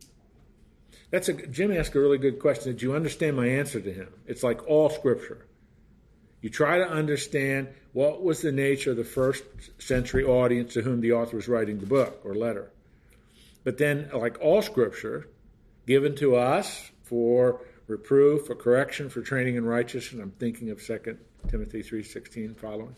[1.16, 2.74] That's a Jim asked a really good question.
[2.74, 4.10] Did you understand my answer to him?
[4.28, 5.46] It's like all scripture.
[6.42, 9.46] You try to understand what was the nature of the first
[9.78, 12.70] century audience to whom the author was writing the book or letter.
[13.64, 15.30] But then, like all scripture,
[15.88, 20.22] given to us for reproof, for correction, for training in righteousness.
[20.22, 22.98] I'm thinking of 2 Timothy 3.16 following.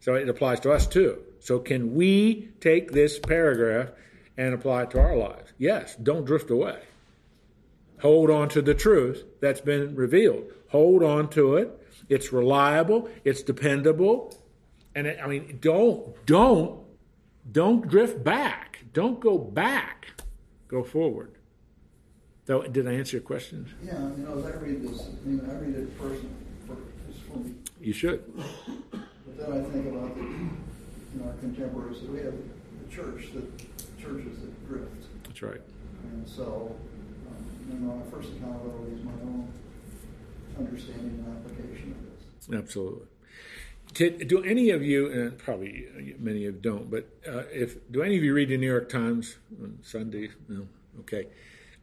[0.00, 1.22] So it applies to us too.
[1.40, 3.88] So can we take this paragraph
[4.36, 5.50] and apply it to our lives?
[5.56, 6.78] Yes, don't drift away.
[8.04, 10.52] Hold on to the truth that's been revealed.
[10.68, 11.70] Hold on to it.
[12.10, 14.38] It's reliable, it's dependable.
[14.94, 16.84] And it, I mean, don't don't
[17.50, 18.80] don't drift back.
[18.92, 20.22] Don't go back.
[20.68, 21.38] Go forward.
[22.46, 23.72] So, did I answer your question?
[23.82, 26.28] Yeah, you know, as I read this, I mean, I read it personally,
[26.66, 26.76] for,
[27.10, 27.54] just for me.
[27.80, 28.22] You should.
[28.90, 30.50] But then I think about the, you
[31.14, 35.06] know, our contemporaries, that we have the church, that churches that drift.
[35.26, 35.62] That's right.
[36.02, 36.76] And so,
[37.72, 39.52] know, my first accountability is my own
[40.58, 42.58] understanding and application of this.
[42.58, 43.06] Absolutely.
[44.26, 45.86] Do any of you, and probably
[46.18, 48.88] many of you don't, but uh, if do any of you read the New York
[48.88, 50.30] Times on Sunday?
[50.48, 50.66] No.
[51.00, 51.28] Okay.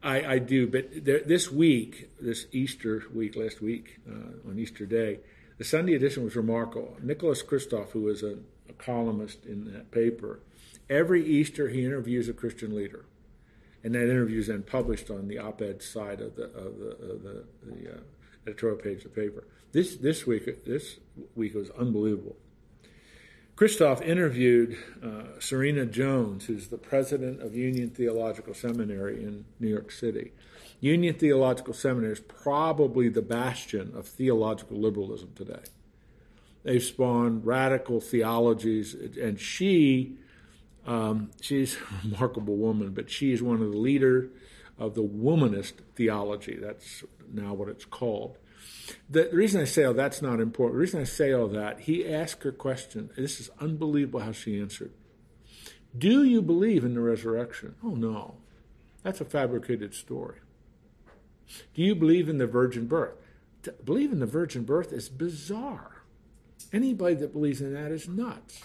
[0.02, 4.84] I, I do, but there, this week, this Easter week, last week, uh, on Easter
[4.84, 5.20] Day,
[5.58, 6.96] the Sunday edition was remarkable.
[7.00, 8.36] Nicholas Kristof, who was a,
[8.68, 10.40] a columnist in that paper,
[10.90, 13.04] every Easter he interviews a Christian leader,
[13.84, 17.22] and that interview is then published on the op-ed side of the of the, of
[17.22, 18.00] the, the uh,
[18.46, 19.46] editorial page of the paper.
[19.72, 20.98] This this week this
[21.34, 22.36] week was unbelievable.
[23.56, 29.90] Kristof interviewed uh, Serena Jones, who's the president of Union Theological Seminary in New York
[29.90, 30.32] City.
[30.80, 35.62] Union Theological Seminary is probably the bastion of theological liberalism today.
[36.64, 40.16] They've spawned radical theologies, and she,
[40.86, 44.30] um, she's a remarkable woman, but she is one of the leaders
[44.78, 46.56] of the womanist theology.
[46.60, 48.38] That's now what it's called.
[49.08, 52.06] The reason I say all that's not important, the reason I say all that, he
[52.06, 53.10] asked her question.
[53.16, 54.92] This is unbelievable how she answered.
[55.96, 57.74] Do you believe in the resurrection?
[57.84, 58.36] Oh, no.
[59.02, 60.38] That's a fabricated story.
[61.74, 63.14] Do you believe in the virgin birth?
[63.64, 66.02] To believe in the virgin birth is bizarre.
[66.72, 68.62] Anybody that believes in that is nuts.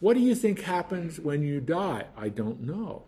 [0.00, 2.06] What do you think happens when you die?
[2.16, 3.04] I don't know.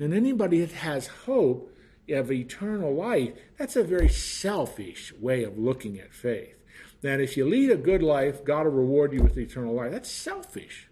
[0.00, 1.74] And anybody that has hope
[2.08, 6.54] of eternal life, that's a very selfish way of looking at faith.
[7.02, 9.92] That if you lead a good life, God will reward you with eternal life.
[9.92, 10.88] That's selfish.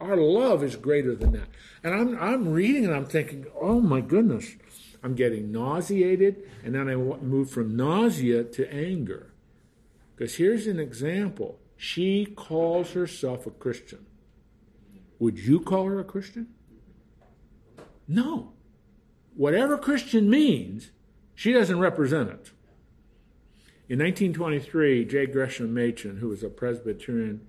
[0.00, 1.48] Our love is greater than that.
[1.82, 4.54] And I'm, I'm reading and I'm thinking, oh my goodness,
[5.02, 6.42] I'm getting nauseated.
[6.62, 9.32] And then I move from nausea to anger.
[10.14, 14.06] Because here's an example She calls herself a Christian.
[15.18, 16.48] Would you call her a Christian?
[18.06, 18.52] No.
[19.34, 20.90] Whatever Christian means,
[21.34, 22.50] she doesn't represent it.
[23.88, 25.26] In 1923, J.
[25.26, 27.46] Gresham Machen, who was a Presbyterian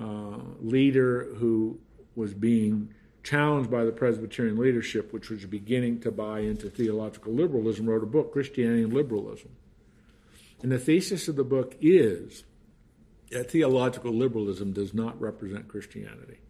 [0.00, 1.78] uh, leader who
[2.16, 2.92] was being
[3.22, 8.06] challenged by the Presbyterian leadership, which was beginning to buy into theological liberalism, wrote a
[8.06, 9.50] book, Christianity and Liberalism.
[10.62, 12.44] And the thesis of the book is
[13.30, 16.40] theological liberalism does not represent Christianity.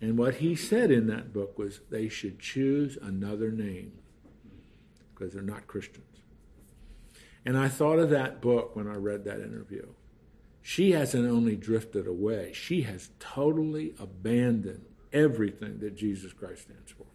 [0.00, 3.92] And what he said in that book was they should choose another name
[5.14, 6.06] because they're not Christians.
[7.44, 9.86] And I thought of that book when I read that interview.
[10.60, 17.06] She hasn't only drifted away, she has totally abandoned everything that Jesus Christ stands for.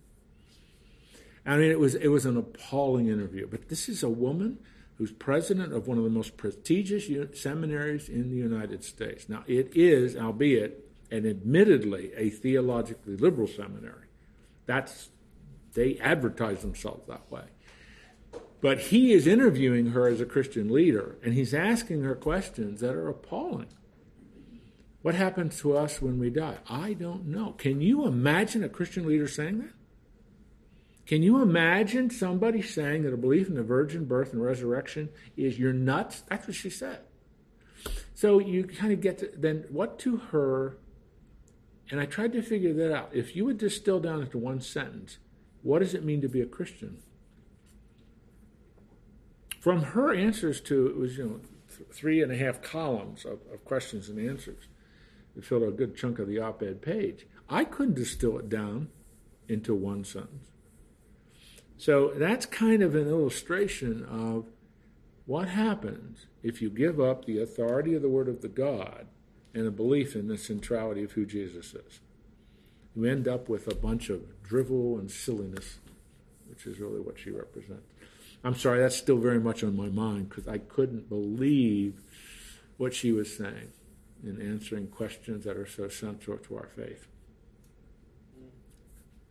[1.46, 3.48] I mean, it was, it was an appalling interview.
[3.48, 4.60] But this is a woman
[4.98, 7.08] who's president of one of the most prestigious
[7.40, 9.30] seminaries in the United States.
[9.30, 14.08] Now, it is, albeit and admittedly, a theologically liberal seminary.
[14.66, 15.10] That's
[15.74, 17.44] they advertise themselves that way.
[18.62, 22.96] But he is interviewing her as a Christian leader, and he's asking her questions that
[22.96, 23.68] are appalling.
[25.04, 26.58] What happens to us when we die?
[26.68, 27.52] I don't know.
[27.52, 29.74] Can you imagine a Christian leader saying that?
[31.08, 35.58] Can you imagine somebody saying that a belief in the virgin birth and resurrection is
[35.58, 36.22] you're nuts?
[36.28, 37.00] That's what she said.
[38.14, 40.78] So you kind of get to then what to her,
[41.90, 43.12] and I tried to figure that out.
[43.14, 45.18] If you would distill down into one sentence,
[45.62, 46.98] what does it mean to be a Christian?
[49.62, 51.40] From her answers to it was you know
[51.74, 54.68] th- three and a half columns of, of questions and answers.
[55.38, 57.28] It filled a good chunk of the op-ed page.
[57.48, 58.90] I couldn't distill it down
[59.48, 60.50] into one sentence.
[61.78, 64.46] So that's kind of an illustration of
[65.26, 69.08] what happens if you give up the authority of the Word of the God
[69.54, 72.00] and a belief in the centrality of who Jesus is.
[72.96, 75.78] You end up with a bunch of drivel and silliness,
[76.50, 77.94] which is really what she represents.
[78.44, 82.02] I'm sorry, that's still very much on my mind because I couldn't believe
[82.78, 83.72] what she was saying
[84.24, 87.08] in answering questions that are so central to our faith.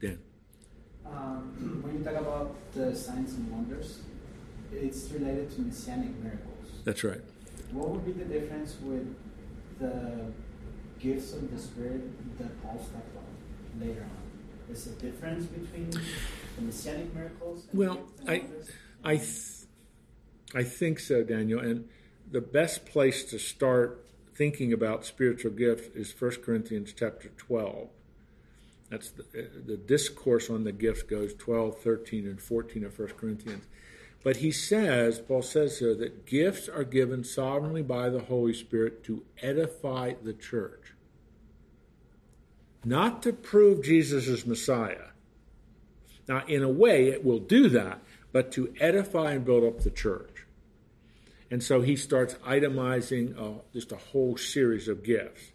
[0.01, 0.19] Dan.
[1.13, 4.01] Um, when you talk about the signs and wonders,
[4.73, 6.67] it's related to messianic miracles.
[6.85, 7.21] That's right.
[7.73, 9.15] What would be the difference with
[9.79, 10.33] the
[10.99, 14.73] gifts of the Spirit that Paul talked about later on?
[14.73, 17.67] Is a difference between the messianic miracles?
[17.73, 18.45] well, I,
[19.05, 19.67] I, th-
[20.55, 21.61] I think so, Daniel.
[21.61, 21.89] And
[22.31, 24.05] the best place to start
[24.35, 27.89] thinking about spiritual gifts is 1 Corinthians chapter 12.
[28.91, 29.25] That's the,
[29.67, 33.65] the, discourse on the gifts goes 12, 13, and 14 of 1 Corinthians.
[34.23, 39.05] But he says, Paul says here, that gifts are given sovereignly by the Holy Spirit
[39.05, 40.95] to edify the church.
[42.85, 45.09] Not to prove Jesus is Messiah.
[46.29, 48.01] Now, in a way, it will do that,
[48.33, 50.47] but to edify and build up the church.
[51.51, 55.53] And so he starts itemizing uh, just a whole series of gifts,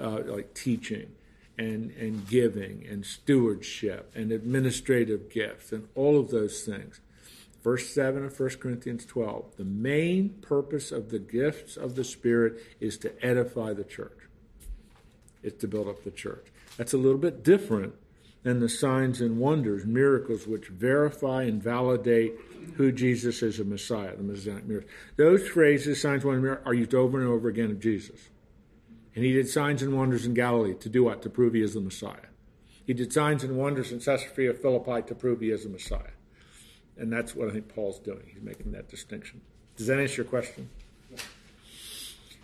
[0.00, 1.10] uh, like teaching
[1.58, 7.00] and, and giving and stewardship and administrative gifts and all of those things.
[7.62, 9.56] Verse 7 of 1 Corinthians 12.
[9.56, 14.18] The main purpose of the gifts of the Spirit is to edify the church,
[15.42, 16.46] it's to build up the church.
[16.76, 17.94] That's a little bit different
[18.44, 22.34] than the signs and wonders, miracles which verify and validate
[22.76, 24.90] who Jesus is a Messiah, the Messianic miracles.
[25.16, 28.30] Those phrases, signs, wonders, miracles, are used over and over again of Jesus.
[29.18, 31.22] And he did signs and wonders in Galilee to do what?
[31.22, 32.28] To prove he is the Messiah.
[32.86, 36.12] He did signs and wonders in Caesarea Philippi to prove he is the Messiah.
[36.96, 38.22] And that's what I think Paul's doing.
[38.32, 39.40] He's making that distinction.
[39.76, 40.70] Does that answer your question?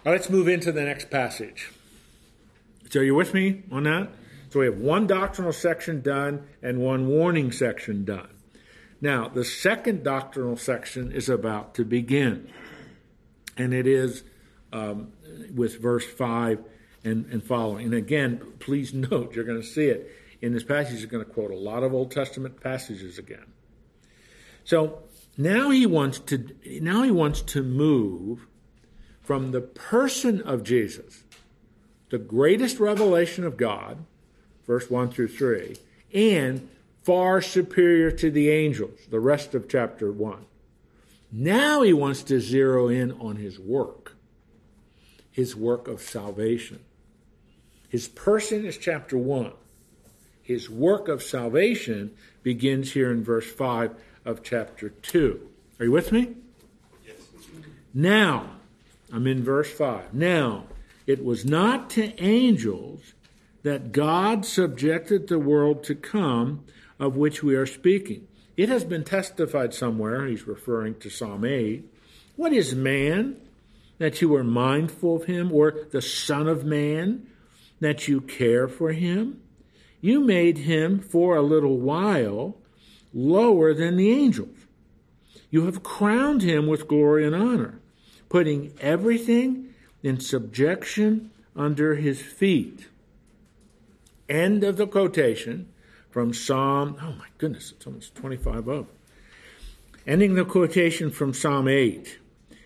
[0.05, 1.71] Let's move into the next passage.
[2.91, 4.11] So, are you with me on that?
[4.51, 8.31] So, we have one doctrinal section done and one warning section done.
[9.01, 12.51] Now, the second doctrinal section is about to begin,
[13.57, 14.25] and it is
[14.73, 15.13] um,
[15.55, 16.63] with verse 5
[17.05, 17.87] and, and following.
[17.87, 20.11] And again, please note, you're going to see it
[20.45, 23.47] in this passage, he's going to quote a lot of Old Testament passages again.
[24.65, 24.99] So
[25.39, 28.47] now he wants to now he wants to move
[29.23, 31.25] from the person of Jesus,
[32.11, 34.05] the greatest revelation of God,
[34.67, 35.77] verse 1 through 3,
[36.13, 36.69] and
[37.03, 40.45] far superior to the angels, the rest of chapter 1.
[41.33, 44.14] Now he wants to zero in on his work,
[45.35, 46.79] his work of salvation.
[47.89, 49.51] His person is chapter 1.
[50.41, 52.13] His work of salvation
[52.45, 55.41] begins here in verse 5 of chapter 2.
[55.81, 56.35] Are you with me?
[57.05, 57.17] Yes.
[57.93, 58.51] Now,
[59.13, 60.15] I'm in verse 5.
[60.15, 60.67] Now,
[61.05, 63.15] it was not to angels
[63.65, 66.65] that God subjected the world to come
[67.01, 68.29] of which we are speaking.
[68.57, 71.85] It has been testified somewhere, he's referring to Psalm 8.
[72.37, 73.41] What is man
[73.99, 77.27] that you are mindful of him, or the Son of Man
[77.81, 79.41] that you care for him?
[80.01, 82.57] You made him for a little while
[83.13, 84.59] lower than the angels.
[85.51, 87.81] You have crowned him with glory and honor,
[88.29, 89.73] putting everything
[90.03, 92.89] in subjection under his feet.
[94.29, 95.69] End of the quotation
[96.11, 98.87] from Psalm, oh my goodness, it's almost 25 of.
[100.07, 102.19] Ending the quotation from Psalm 8.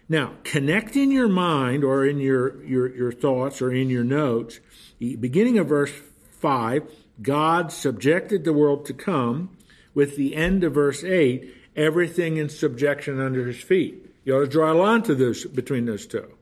[0.09, 4.61] Now, connect in your mind or in your, your, your thoughts or in your notes,
[4.99, 5.93] beginning of verse
[6.41, 6.91] 5,
[7.21, 9.57] God subjected the world to come,
[9.95, 14.07] with the end of verse 8, everything in subjection under his feet.
[14.25, 16.33] You ought to draw a line to this between those two.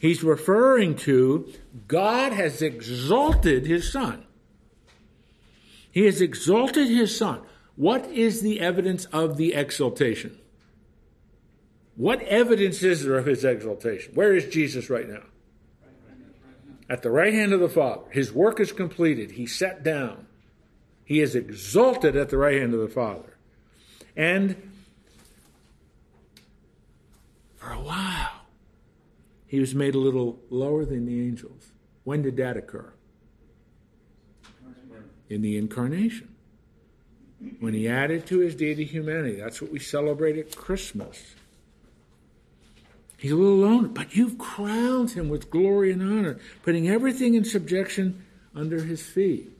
[0.00, 1.52] He's referring to
[1.86, 4.24] God has exalted his son.
[5.90, 7.40] He has exalted his son.
[7.74, 10.37] What is the evidence of the exaltation?
[11.98, 14.14] What evidence is there of his exaltation?
[14.14, 15.24] Where is Jesus right now?
[16.88, 18.04] At the right hand of the Father.
[18.12, 19.32] His work is completed.
[19.32, 20.28] He sat down.
[21.04, 23.36] He is exalted at the right hand of the Father.
[24.16, 24.54] And
[27.56, 28.42] for a while,
[29.48, 31.72] he was made a little lower than the angels.
[32.04, 32.92] When did that occur?
[35.28, 36.32] In the incarnation.
[37.58, 39.40] When he added to his deity humanity.
[39.40, 41.34] That's what we celebrate at Christmas.
[43.18, 47.44] He's a little loner, but you've crowned him with glory and honor, putting everything in
[47.44, 49.50] subjection under his feet.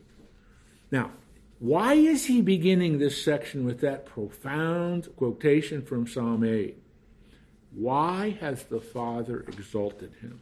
[0.93, 1.11] Now,
[1.59, 6.81] why is he beginning this section with that profound quotation from Psalm 8?
[7.73, 10.41] Why has the Father exalted him?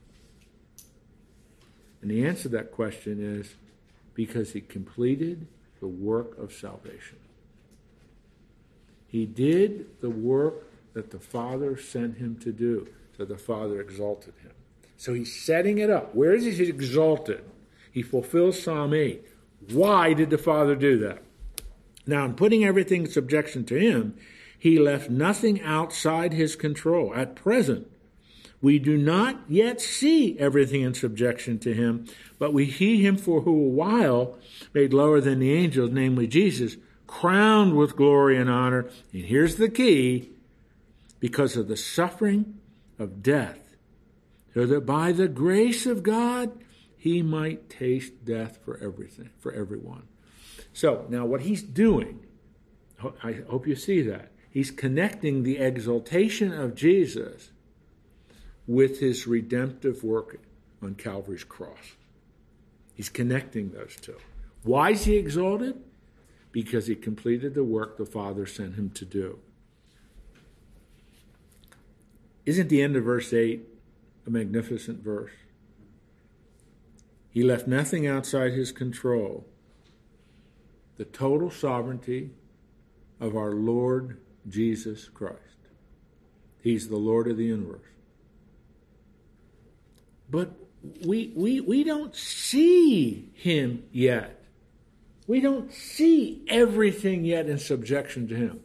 [2.03, 3.55] And the answer to that question is
[4.13, 5.47] because he completed
[5.81, 7.19] the work of salvation.
[9.09, 12.89] He did the work that the Father sent him to do.
[13.17, 14.53] So the Father exalted him.
[14.97, 16.15] So he's setting it up.
[16.15, 17.45] Where is he exalted?
[17.91, 19.25] He fulfills Psalm 8.
[19.73, 21.23] Why did the Father do that?
[22.07, 24.17] Now, in putting everything in subjection to him,
[24.59, 27.15] he left nothing outside his control.
[27.15, 27.91] At present,
[28.61, 32.07] we do not yet see everything in subjection to him,
[32.39, 34.39] but we see him for who a while
[34.73, 38.89] made lower than the angels, namely Jesus, crowned with glory and honor.
[39.13, 40.31] And here's the key
[41.19, 42.59] because of the suffering
[42.99, 43.77] of death,
[44.55, 46.65] so that by the grace of God
[46.97, 50.09] he might taste death for everything, for everyone.
[50.73, 52.27] So now what he's doing,
[53.23, 54.33] I hope you see that.
[54.51, 57.51] He's connecting the exaltation of Jesus
[58.67, 60.41] with his redemptive work
[60.83, 61.95] on Calvary's cross.
[62.95, 64.17] He's connecting those two.
[64.63, 65.83] Why is he exalted?
[66.51, 69.39] Because he completed the work the Father sent him to do.
[72.47, 73.61] Isn't the end of verse 8
[74.27, 75.33] a magnificent verse?
[77.29, 79.47] He left nothing outside his control.
[80.97, 82.31] The total sovereignty
[83.21, 85.41] of our Lord Jesus Christ.
[86.63, 87.81] He's the Lord of the universe.
[90.31, 90.53] But
[91.05, 94.45] we, we, we don't see him yet.
[95.27, 98.61] We don't see everything yet in subjection to him.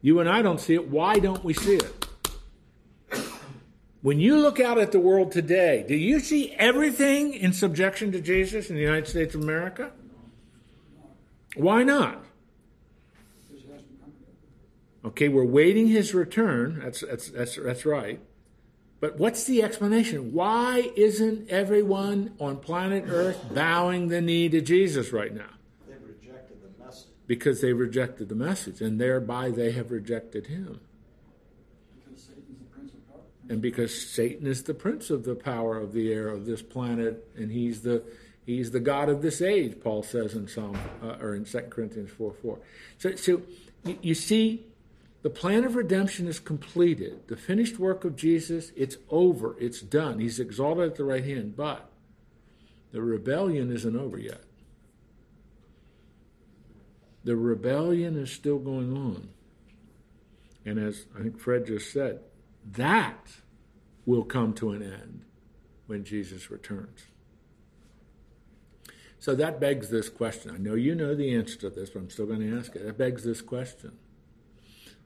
[0.00, 0.88] You and I don't see it.
[0.88, 2.05] Why don't we see it?
[4.06, 8.20] When you look out at the world today, do you see everything in subjection to
[8.20, 9.90] Jesus in the United States of America?
[11.56, 12.24] Why not?
[15.04, 16.82] Okay, we're waiting his return.
[16.84, 18.20] That's, that's, that's, that's right.
[19.00, 20.32] But what's the explanation?
[20.32, 25.50] Why isn't everyone on planet Earth bowing the knee to Jesus right now?
[25.88, 27.08] They've rejected the message.
[27.26, 30.78] Because they rejected the message, and thereby they have rejected him
[33.48, 37.28] and because Satan is the prince of the power of the air of this planet,
[37.36, 38.02] and he's the
[38.44, 39.80] he's the god of this age.
[39.80, 42.58] Paul says in Psalm uh, or in 2 Corinthians four four.
[42.98, 43.42] So, so
[43.84, 44.66] you, you see,
[45.22, 47.28] the plan of redemption is completed.
[47.28, 49.56] The finished work of Jesus, it's over.
[49.60, 50.18] It's done.
[50.18, 51.88] He's exalted at the right hand, but
[52.92, 54.42] the rebellion isn't over yet.
[57.24, 59.28] The rebellion is still going on.
[60.64, 62.20] And as I think Fred just said,
[62.72, 63.36] that
[64.04, 65.24] will come to an end
[65.86, 67.06] when Jesus returns.
[69.18, 70.52] So that begs this question.
[70.54, 72.84] I know you know the answer to this, but I'm still going to ask it.
[72.84, 73.92] That begs this question.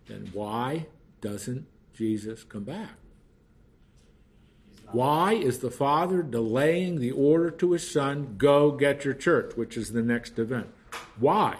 [0.06, 0.86] Then why
[1.20, 2.90] doesn't Jesus come back?
[4.92, 9.76] Why is the Father delaying the order to his Son, go get your church, which
[9.76, 10.66] is the next event?
[11.18, 11.58] Why?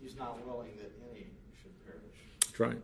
[0.00, 1.26] He's not willing that any
[1.60, 2.00] should perish.
[2.40, 2.78] That's right.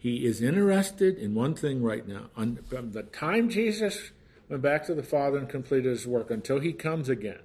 [0.00, 2.30] He is interested in one thing right now.
[2.34, 4.12] On, from the time Jesus
[4.48, 7.40] went back to the Father and completed his work until he comes again,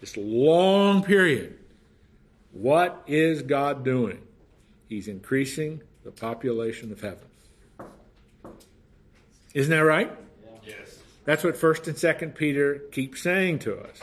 [0.00, 1.56] this long period,
[2.50, 4.22] what is God doing?
[4.88, 7.28] He's increasing the population of heaven.
[9.54, 10.10] Isn't that right?
[10.64, 10.98] Yes.
[11.24, 14.00] That's what 1st and 2nd Peter keep saying to us.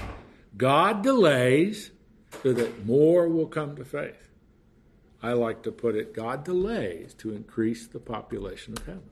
[0.56, 1.92] God delays
[2.42, 4.30] so that more will come to faith.
[5.22, 9.10] I like to put it God delays to increase the population of heaven.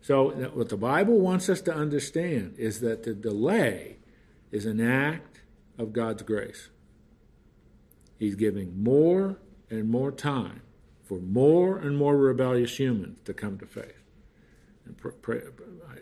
[0.00, 3.98] So, what the Bible wants us to understand is that the delay
[4.50, 5.42] is an act
[5.78, 6.70] of God's grace.
[8.18, 9.38] He's giving more
[9.70, 10.62] and more time
[11.02, 14.02] for more and more rebellious humans to come to faith.
[14.84, 15.42] And pray,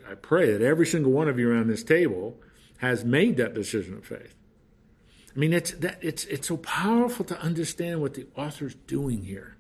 [0.08, 2.38] I pray that every single one of you around this table
[2.78, 4.34] has made that decision of faith.
[5.34, 9.56] I mean, it's, that, it's, it's so powerful to understand what the author's doing here.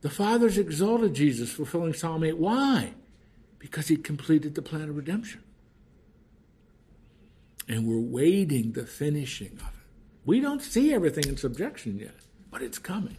[0.00, 2.38] The Father's exalted Jesus, fulfilling Psalm 8.
[2.38, 2.94] Why?
[3.58, 5.42] Because he completed the plan of redemption.
[7.68, 9.74] And we're waiting the finishing of it.
[10.24, 12.14] We don't see everything in subjection yet,
[12.50, 13.18] but it's coming.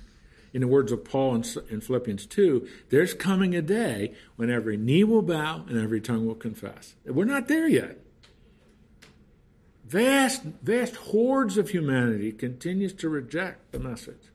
[0.54, 4.76] In the words of Paul in, in Philippians 2, there's coming a day when every
[4.76, 6.96] knee will bow and every tongue will confess.
[7.06, 8.01] We're not there yet.
[9.92, 14.32] Vast, vast hordes of humanity continues to reject the message.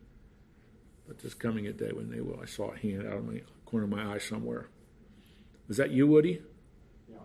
[1.08, 2.38] But there's coming a day when they will.
[2.42, 4.68] I saw a hand out of the corner of my eye somewhere.
[5.66, 6.42] Was that you, Woody?
[7.08, 7.16] Yeah.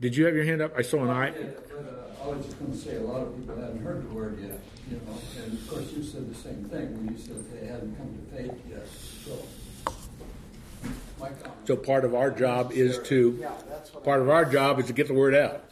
[0.00, 0.72] Did you have your hand up?
[0.76, 1.30] I saw an eye.
[1.30, 4.12] But, uh, I was just going to say, a lot of people haven't heard the
[4.12, 4.58] word yet,
[4.90, 7.96] you know, and of course you said the same thing when you said they hadn't
[7.96, 8.88] come to faith yet.
[9.24, 9.38] So.
[11.64, 13.52] So part of our job is to Yeah,
[14.02, 15.67] part of our job is to get the word out.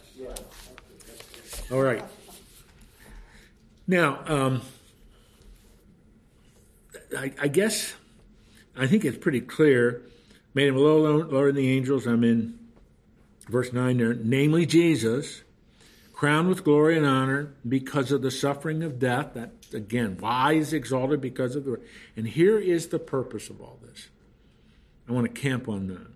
[1.69, 2.03] All right.
[3.87, 4.61] Now, um,
[7.17, 7.93] I, I guess
[8.77, 10.03] I think it's pretty clear.
[10.53, 12.05] Made him lower, lower than the angels.
[12.05, 12.57] I'm in
[13.49, 14.13] verse 9 there.
[14.13, 15.43] Namely, Jesus,
[16.13, 19.33] crowned with glory and honor because of the suffering of death.
[19.33, 21.19] That, again, why is exalted?
[21.19, 21.81] Because of the.
[22.15, 24.07] And here is the purpose of all this.
[25.09, 26.07] I want to camp on that.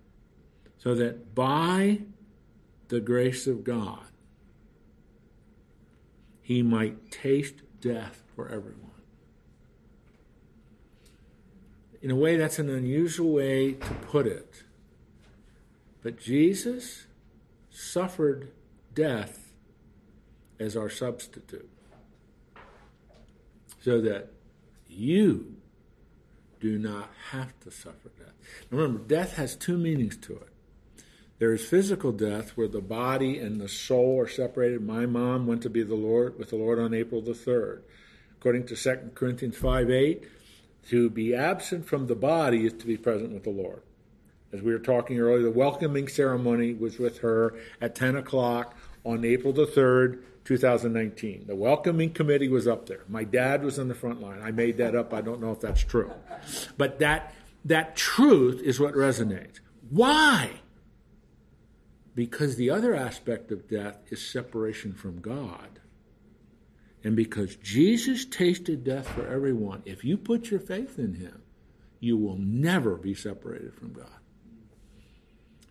[0.80, 2.00] So that by
[2.88, 4.11] the grace of God,
[6.42, 8.92] he might taste death for everyone.
[12.02, 14.64] In a way, that's an unusual way to put it.
[16.02, 17.06] But Jesus
[17.70, 18.52] suffered
[18.94, 19.54] death
[20.60, 21.70] as our substitute
[23.80, 24.32] so that
[24.88, 25.56] you
[26.60, 28.34] do not have to suffer death.
[28.70, 30.51] Remember, death has two meanings to it.
[31.42, 34.86] There is physical death where the body and the soul are separated.
[34.86, 37.82] My mom went to be the Lord with the Lord on April the 3rd.
[38.38, 40.24] According to 2 Corinthians 5 8,
[40.90, 43.82] to be absent from the body is to be present with the Lord.
[44.54, 49.26] As we were talking earlier, the welcoming ceremony was with her at 10 o'clock on
[49.26, 51.46] April the 3rd, 2019.
[51.48, 53.02] The welcoming committee was up there.
[53.10, 54.44] My dad was on the front line.
[54.44, 55.12] I made that up.
[55.12, 56.12] I don't know if that's true.
[56.78, 57.34] But that,
[57.66, 59.60] that truth is what resonates.
[59.90, 60.52] Why?
[62.14, 65.80] Because the other aspect of death is separation from God.
[67.04, 71.42] And because Jesus tasted death for everyone, if you put your faith in him,
[72.00, 74.20] you will never be separated from God.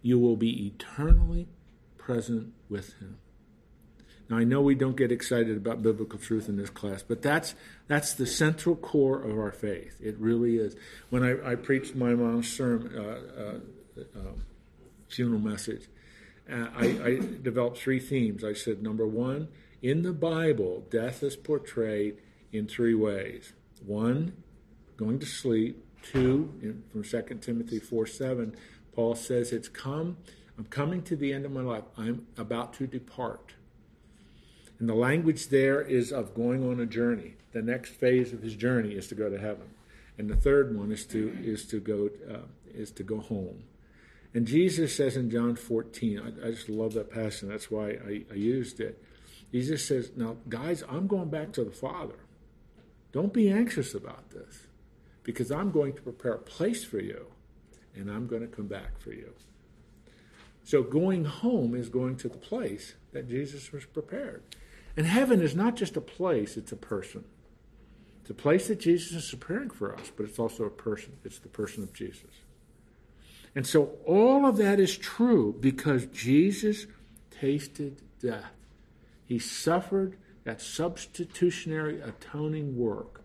[0.03, 1.49] You will be eternally
[1.99, 3.19] present with him.
[4.31, 7.55] Now I know we don't get excited about biblical truth in this class, but that's
[7.89, 9.97] that's the central core of our faith.
[10.01, 10.77] It really is.
[11.11, 14.33] When I, I preached my mom's sermon, uh, uh, uh,
[15.09, 15.89] funeral message,
[16.51, 18.45] I, I developed three themes.
[18.45, 19.49] I said, number one,
[19.83, 22.19] in the Bible, death is portrayed
[22.53, 23.53] in three ways.
[23.85, 24.43] One,
[24.97, 25.85] going to sleep.
[26.03, 28.57] Two, in, from 2 Timothy 4 7,
[28.95, 30.17] Paul says, It's come,
[30.57, 31.85] I'm coming to the end of my life.
[31.97, 33.55] I'm about to depart.
[34.79, 37.35] And the language there is of going on a journey.
[37.53, 39.71] The next phase of his journey is to go to heaven.
[40.19, 43.65] And the third one is to is to go uh, is to go home.
[44.33, 47.49] And Jesus says in John 14, I, I just love that passage.
[47.49, 49.03] That's why I, I used it.
[49.53, 52.19] Jesus says, Now, guys, I'm going back to the Father.
[53.13, 54.67] Don't be anxious about this
[55.25, 57.27] because I'm going to prepare a place for you
[57.97, 59.33] and I'm going to come back for you.
[60.63, 64.43] So, going home is going to the place that Jesus was prepared.
[64.97, 67.25] And heaven is not just a place, it's a person.
[68.21, 71.17] It's a place that Jesus is preparing for us, but it's also a person.
[71.25, 72.31] It's the person of Jesus.
[73.55, 76.87] And so all of that is true because Jesus
[77.31, 78.53] tasted death.
[79.25, 83.23] He suffered that substitutionary atoning work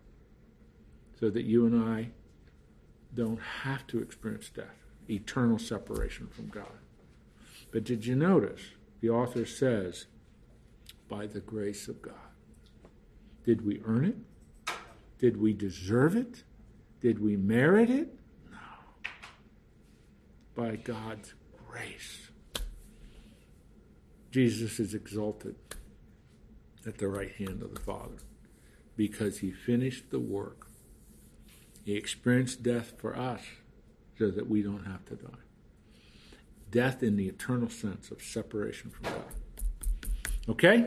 [1.18, 2.10] so that you and I
[3.14, 6.78] don't have to experience death, eternal separation from God.
[7.70, 8.60] But did you notice
[9.00, 10.06] the author says,
[11.08, 12.14] by the grace of God?
[13.44, 14.74] Did we earn it?
[15.18, 16.42] Did we deserve it?
[17.00, 18.18] Did we merit it?
[20.56, 20.62] No.
[20.62, 21.34] By God's
[21.68, 22.28] grace.
[24.30, 25.56] Jesus is exalted
[26.86, 28.18] at the right hand of the Father
[28.96, 30.68] because he finished the work.
[31.84, 33.40] He experienced death for us
[34.18, 35.38] so that we don't have to die.
[36.70, 39.24] Death in the eternal sense of separation from God.
[40.48, 40.86] Okay?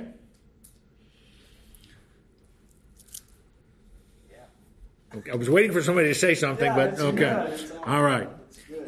[5.15, 7.17] Okay, I was waiting for somebody to say something, Yeah, but okay.
[7.17, 7.53] good.
[7.53, 8.29] It's all All right.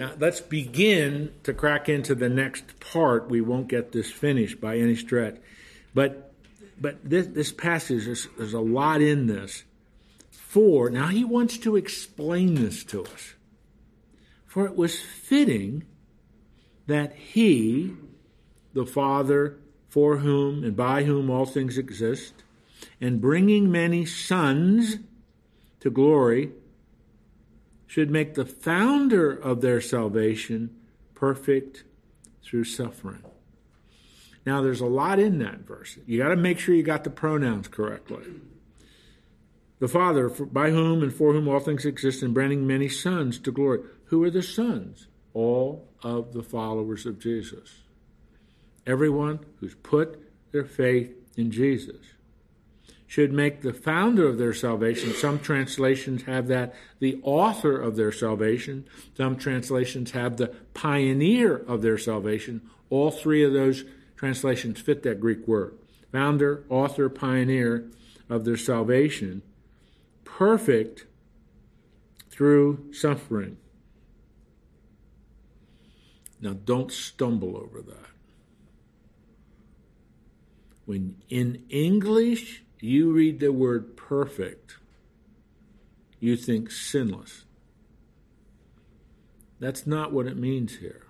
[0.02, 3.30] Now let's begin to crack into the next part.
[3.30, 5.38] We won't get this finished by any stretch,
[5.94, 6.34] but
[6.80, 9.64] but this this passage there's, there's a lot in this.
[10.32, 13.36] For now he wants to explain this to us.
[14.48, 15.84] For it was fitting
[16.88, 17.94] that he,
[18.74, 22.34] the Father, for whom and by whom all things exist,
[23.00, 24.98] and bringing many sons
[25.80, 26.54] to glory,
[27.92, 30.74] should make the founder of their salvation
[31.14, 31.84] perfect
[32.42, 33.22] through suffering.
[34.46, 35.98] Now, there's a lot in that verse.
[36.06, 38.24] You got to make sure you got the pronouns correctly.
[39.80, 43.52] The Father, by whom and for whom all things exist, and bringing many sons to
[43.52, 43.82] glory.
[44.06, 45.08] Who are the sons?
[45.34, 47.82] All of the followers of Jesus.
[48.88, 50.18] Everyone who's put
[50.54, 52.06] their faith in Jesus
[53.12, 55.14] should make the founder of their salvation.
[55.14, 58.86] Some translations have that the author of their salvation.
[59.18, 62.62] Some translations have the pioneer of their salvation.
[62.90, 63.84] All three of those
[64.16, 65.78] translations fit that Greek word
[66.14, 67.92] founder, author, pioneer
[68.30, 69.42] of their salvation,
[70.24, 71.06] perfect
[72.30, 73.58] through suffering.
[76.40, 78.10] Now, don't stumble over that.
[80.86, 84.78] When in English you read the word perfect,
[86.20, 87.46] you think sinless.
[89.60, 91.06] That's not what it means here.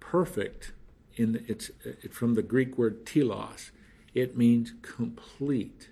[0.00, 0.72] Perfect,
[1.14, 3.70] in it's it, from the Greek word telos.
[4.14, 5.90] It means complete,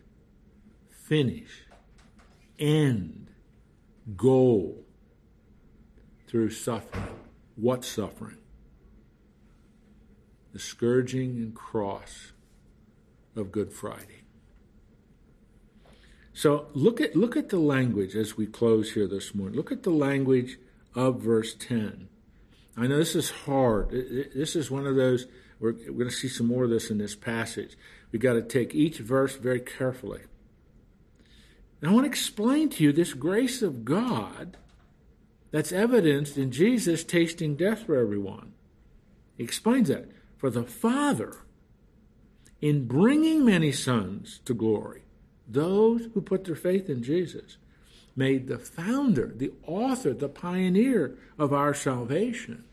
[0.91, 1.67] finish,
[2.59, 3.29] end,
[4.17, 4.85] goal
[6.27, 7.15] through suffering.
[7.55, 8.39] What suffering?
[10.53, 12.33] The scourging and cross
[13.37, 14.24] of Good Friday.
[16.35, 19.57] So look at look at the language as we close here this morning.
[19.57, 20.59] Look at the language
[20.95, 22.09] of verse 10.
[22.77, 23.91] I know this is hard.
[23.91, 25.27] This is one of those
[25.61, 27.77] we're, we're going to see some more of this in this passage.
[28.11, 30.23] We've got to take each verse very carefully.
[31.81, 34.57] And I want to explain to you this grace of God
[35.53, 38.53] that's evidenced in Jesus tasting death for everyone.
[39.37, 40.11] He explains that.
[40.37, 41.37] For the Father,
[42.61, 45.04] in bringing many sons to glory,
[45.47, 47.57] those who put their faith in Jesus,
[48.17, 52.65] made the founder, the author, the pioneer of our salvation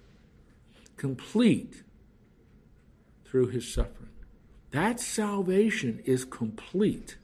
[0.98, 1.84] complete
[3.26, 4.10] through his suffering.
[4.72, 7.18] That salvation is complete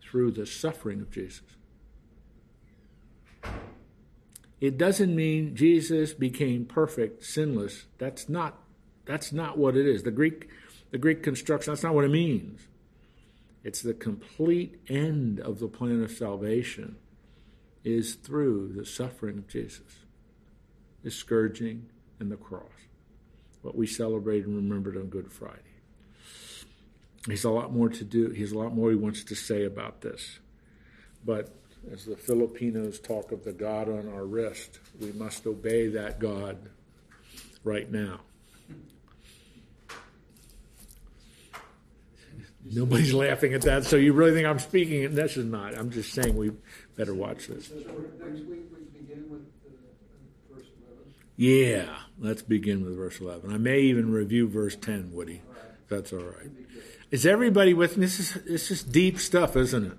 [0.00, 1.42] through the suffering of Jesus.
[4.60, 7.84] It doesn't mean Jesus became perfect, sinless.
[7.98, 8.58] That's not
[9.04, 10.04] that's not what it is.
[10.04, 10.48] The Greek
[10.90, 12.66] the Greek construction, that's not what it means.
[13.64, 16.96] It's the complete end of the plan of salvation
[17.82, 20.04] is through the suffering of Jesus,
[21.02, 21.86] the scourging
[22.20, 22.70] and the cross,
[23.62, 25.60] what we celebrate and remembered on Good Friday.
[27.26, 28.28] He's a lot more to do.
[28.30, 30.40] He's a lot more he wants to say about this.
[31.24, 31.54] But
[31.90, 36.68] as the Filipinos talk of the God on our wrist, we must obey that God
[37.62, 38.20] right now.
[42.72, 45.04] Nobody's laughing at that, so you really think I'm speaking?
[45.04, 45.76] And this is not.
[45.76, 46.52] I'm just saying we
[46.96, 47.70] better watch this.
[47.70, 49.42] Next week we begin with
[50.50, 51.14] verse 11.
[51.36, 53.52] Yeah, let's begin with verse 11.
[53.52, 55.42] I may even review verse 10, Woody.
[55.82, 56.50] If that's all right.
[57.10, 58.06] Is everybody with me?
[58.06, 59.98] This is this is deep stuff, isn't it?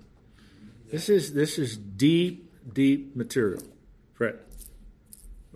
[0.92, 3.62] This is this is deep, deep material.
[4.16, 4.40] Fred,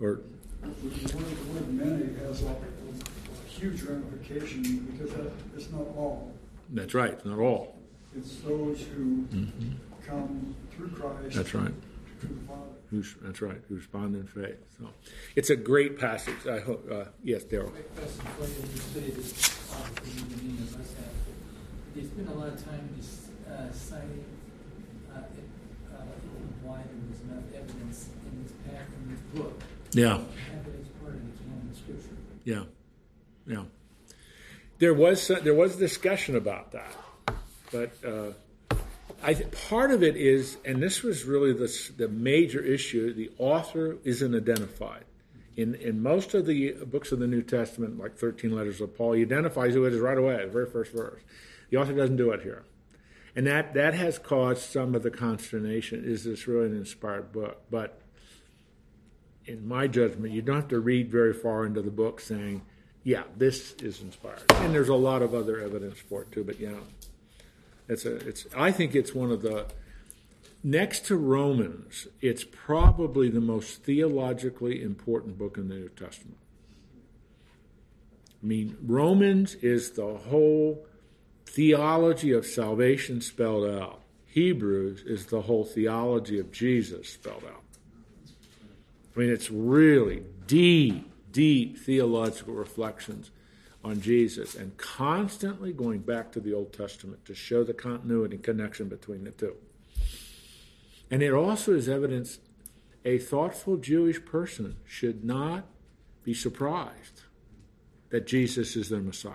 [0.00, 0.20] or
[0.62, 5.80] Which one of the word many has a, a huge ramification because that, it's not
[5.96, 6.32] all.
[6.72, 7.76] That's right, not all.
[8.16, 9.26] It's those who
[10.06, 11.36] come through Christ.
[11.36, 11.72] That's right.
[12.20, 12.60] To the Father.
[12.90, 14.58] Who's, that's right, who respond in faith.
[14.78, 14.88] So
[15.36, 16.46] it's a great passage.
[16.48, 16.90] I hope.
[16.90, 17.70] Uh, yes, Daryl.
[17.70, 18.72] Quick question for you.
[18.72, 21.14] You studied this obviously you and many of us have.
[21.94, 24.24] There's been a lot of time dis- uh, citing
[25.14, 25.44] uh, it,
[26.62, 29.60] why there was enough evidence in this path in this book.
[29.92, 30.04] Yeah.
[30.04, 32.16] to Have it as part of the canon of scripture.
[32.44, 32.64] Yeah,
[33.46, 33.64] yeah.
[34.80, 36.96] There was there was discussion about that,
[37.70, 38.32] but uh,
[39.22, 43.12] I th- part of it is, and this was really the the major issue.
[43.12, 45.04] The author isn't identified.
[45.54, 49.12] In in most of the books of the New Testament, like thirteen letters of Paul,
[49.12, 51.20] he identifies who it is right away, the very first verse.
[51.68, 52.64] The author doesn't do it here,
[53.36, 56.04] and that that has caused some of the consternation.
[56.06, 57.60] Is this really an inspired book?
[57.70, 58.00] But
[59.44, 62.62] in my judgment, you don't have to read very far into the book saying,
[63.02, 64.42] yeah, this is inspired.
[64.56, 66.78] And there's a lot of other evidence for it too, but yeah.
[67.88, 69.66] It's a it's I think it's one of the
[70.62, 76.36] next to Romans, it's probably the most theologically important book in the New Testament.
[78.42, 80.86] I mean, Romans is the whole
[81.46, 84.02] theology of salvation spelled out.
[84.26, 87.64] Hebrews is the whole theology of Jesus spelled out.
[89.14, 93.30] I mean, it's really deep, deep theological reflections
[93.82, 98.44] on Jesus and constantly going back to the Old Testament to show the continuity and
[98.44, 99.56] connection between the two.
[101.10, 102.38] And it also is evidence
[103.04, 105.64] a thoughtful Jewish person should not
[106.22, 107.22] be surprised
[108.10, 109.32] that Jesus is their Messiah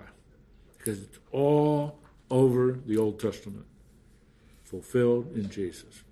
[0.78, 3.66] because it's all over the Old Testament,
[4.64, 6.04] fulfilled in Jesus.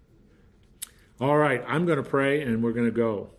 [1.22, 3.30] All right, I'm going to pray and we're going to go.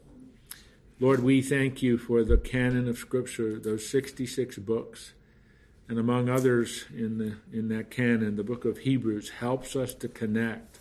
[1.00, 5.12] Lord, we thank you for the canon of Scripture, those 66 books.
[5.88, 10.08] And among others in, the, in that canon, the book of Hebrews helps us to
[10.08, 10.78] connect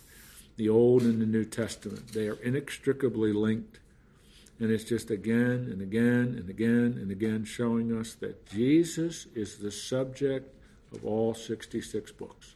[0.56, 2.12] the Old and the New Testament.
[2.12, 3.80] They are inextricably linked.
[4.60, 9.58] And it's just again and again and again and again showing us that Jesus is
[9.58, 10.54] the subject
[10.92, 12.54] of all 66 books.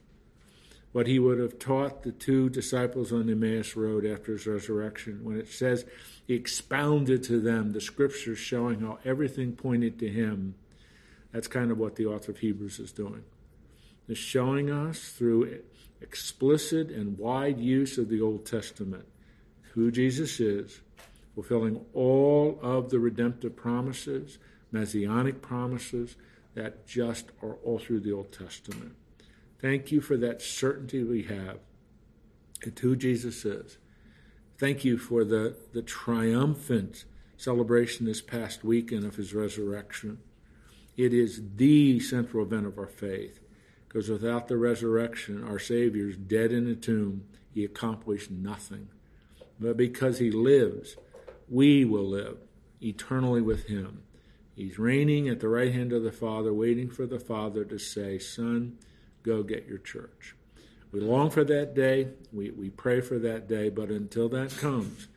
[0.93, 5.25] What he would have taught the two disciples on the Emmaus Road after his resurrection,
[5.25, 5.85] when it says
[6.29, 10.55] expounded to them the scriptures showing how everything pointed to him.
[11.33, 13.25] That's kind of what the author of Hebrews is doing.
[14.07, 15.61] Is showing us through
[16.01, 19.07] explicit and wide use of the Old Testament
[19.73, 20.81] who Jesus is,
[21.35, 24.39] fulfilling all of the redemptive promises,
[24.73, 26.17] messianic promises
[26.55, 28.97] that just are all through the Old Testament.
[29.61, 31.59] Thank you for that certainty we have
[32.63, 33.79] and who Jesus is.
[34.59, 37.05] Thank you for the, the triumphant
[37.37, 40.19] celebration this past weekend of his resurrection.
[40.97, 43.39] It is the central event of our faith,
[43.87, 47.27] because without the resurrection, our Savior is dead in a tomb.
[47.55, 48.89] He accomplished nothing.
[49.61, 50.97] But because he lives,
[51.49, 52.39] we will live
[52.81, 54.03] eternally with him.
[54.57, 58.19] He's reigning at the right hand of the Father, waiting for the Father to say,
[58.19, 58.77] Son,
[59.23, 60.35] go get your church.
[60.93, 62.09] We long for that day.
[62.33, 63.69] We, we pray for that day.
[63.69, 65.09] But until that comes,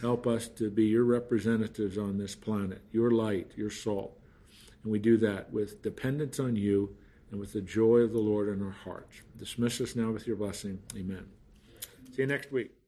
[0.00, 4.18] help us to be your representatives on this planet, your light, your salt.
[4.82, 6.96] And we do that with dependence on you
[7.30, 9.22] and with the joy of the Lord in our hearts.
[9.36, 10.80] Dismiss us now with your blessing.
[10.96, 11.26] Amen.
[12.12, 12.79] See you next week.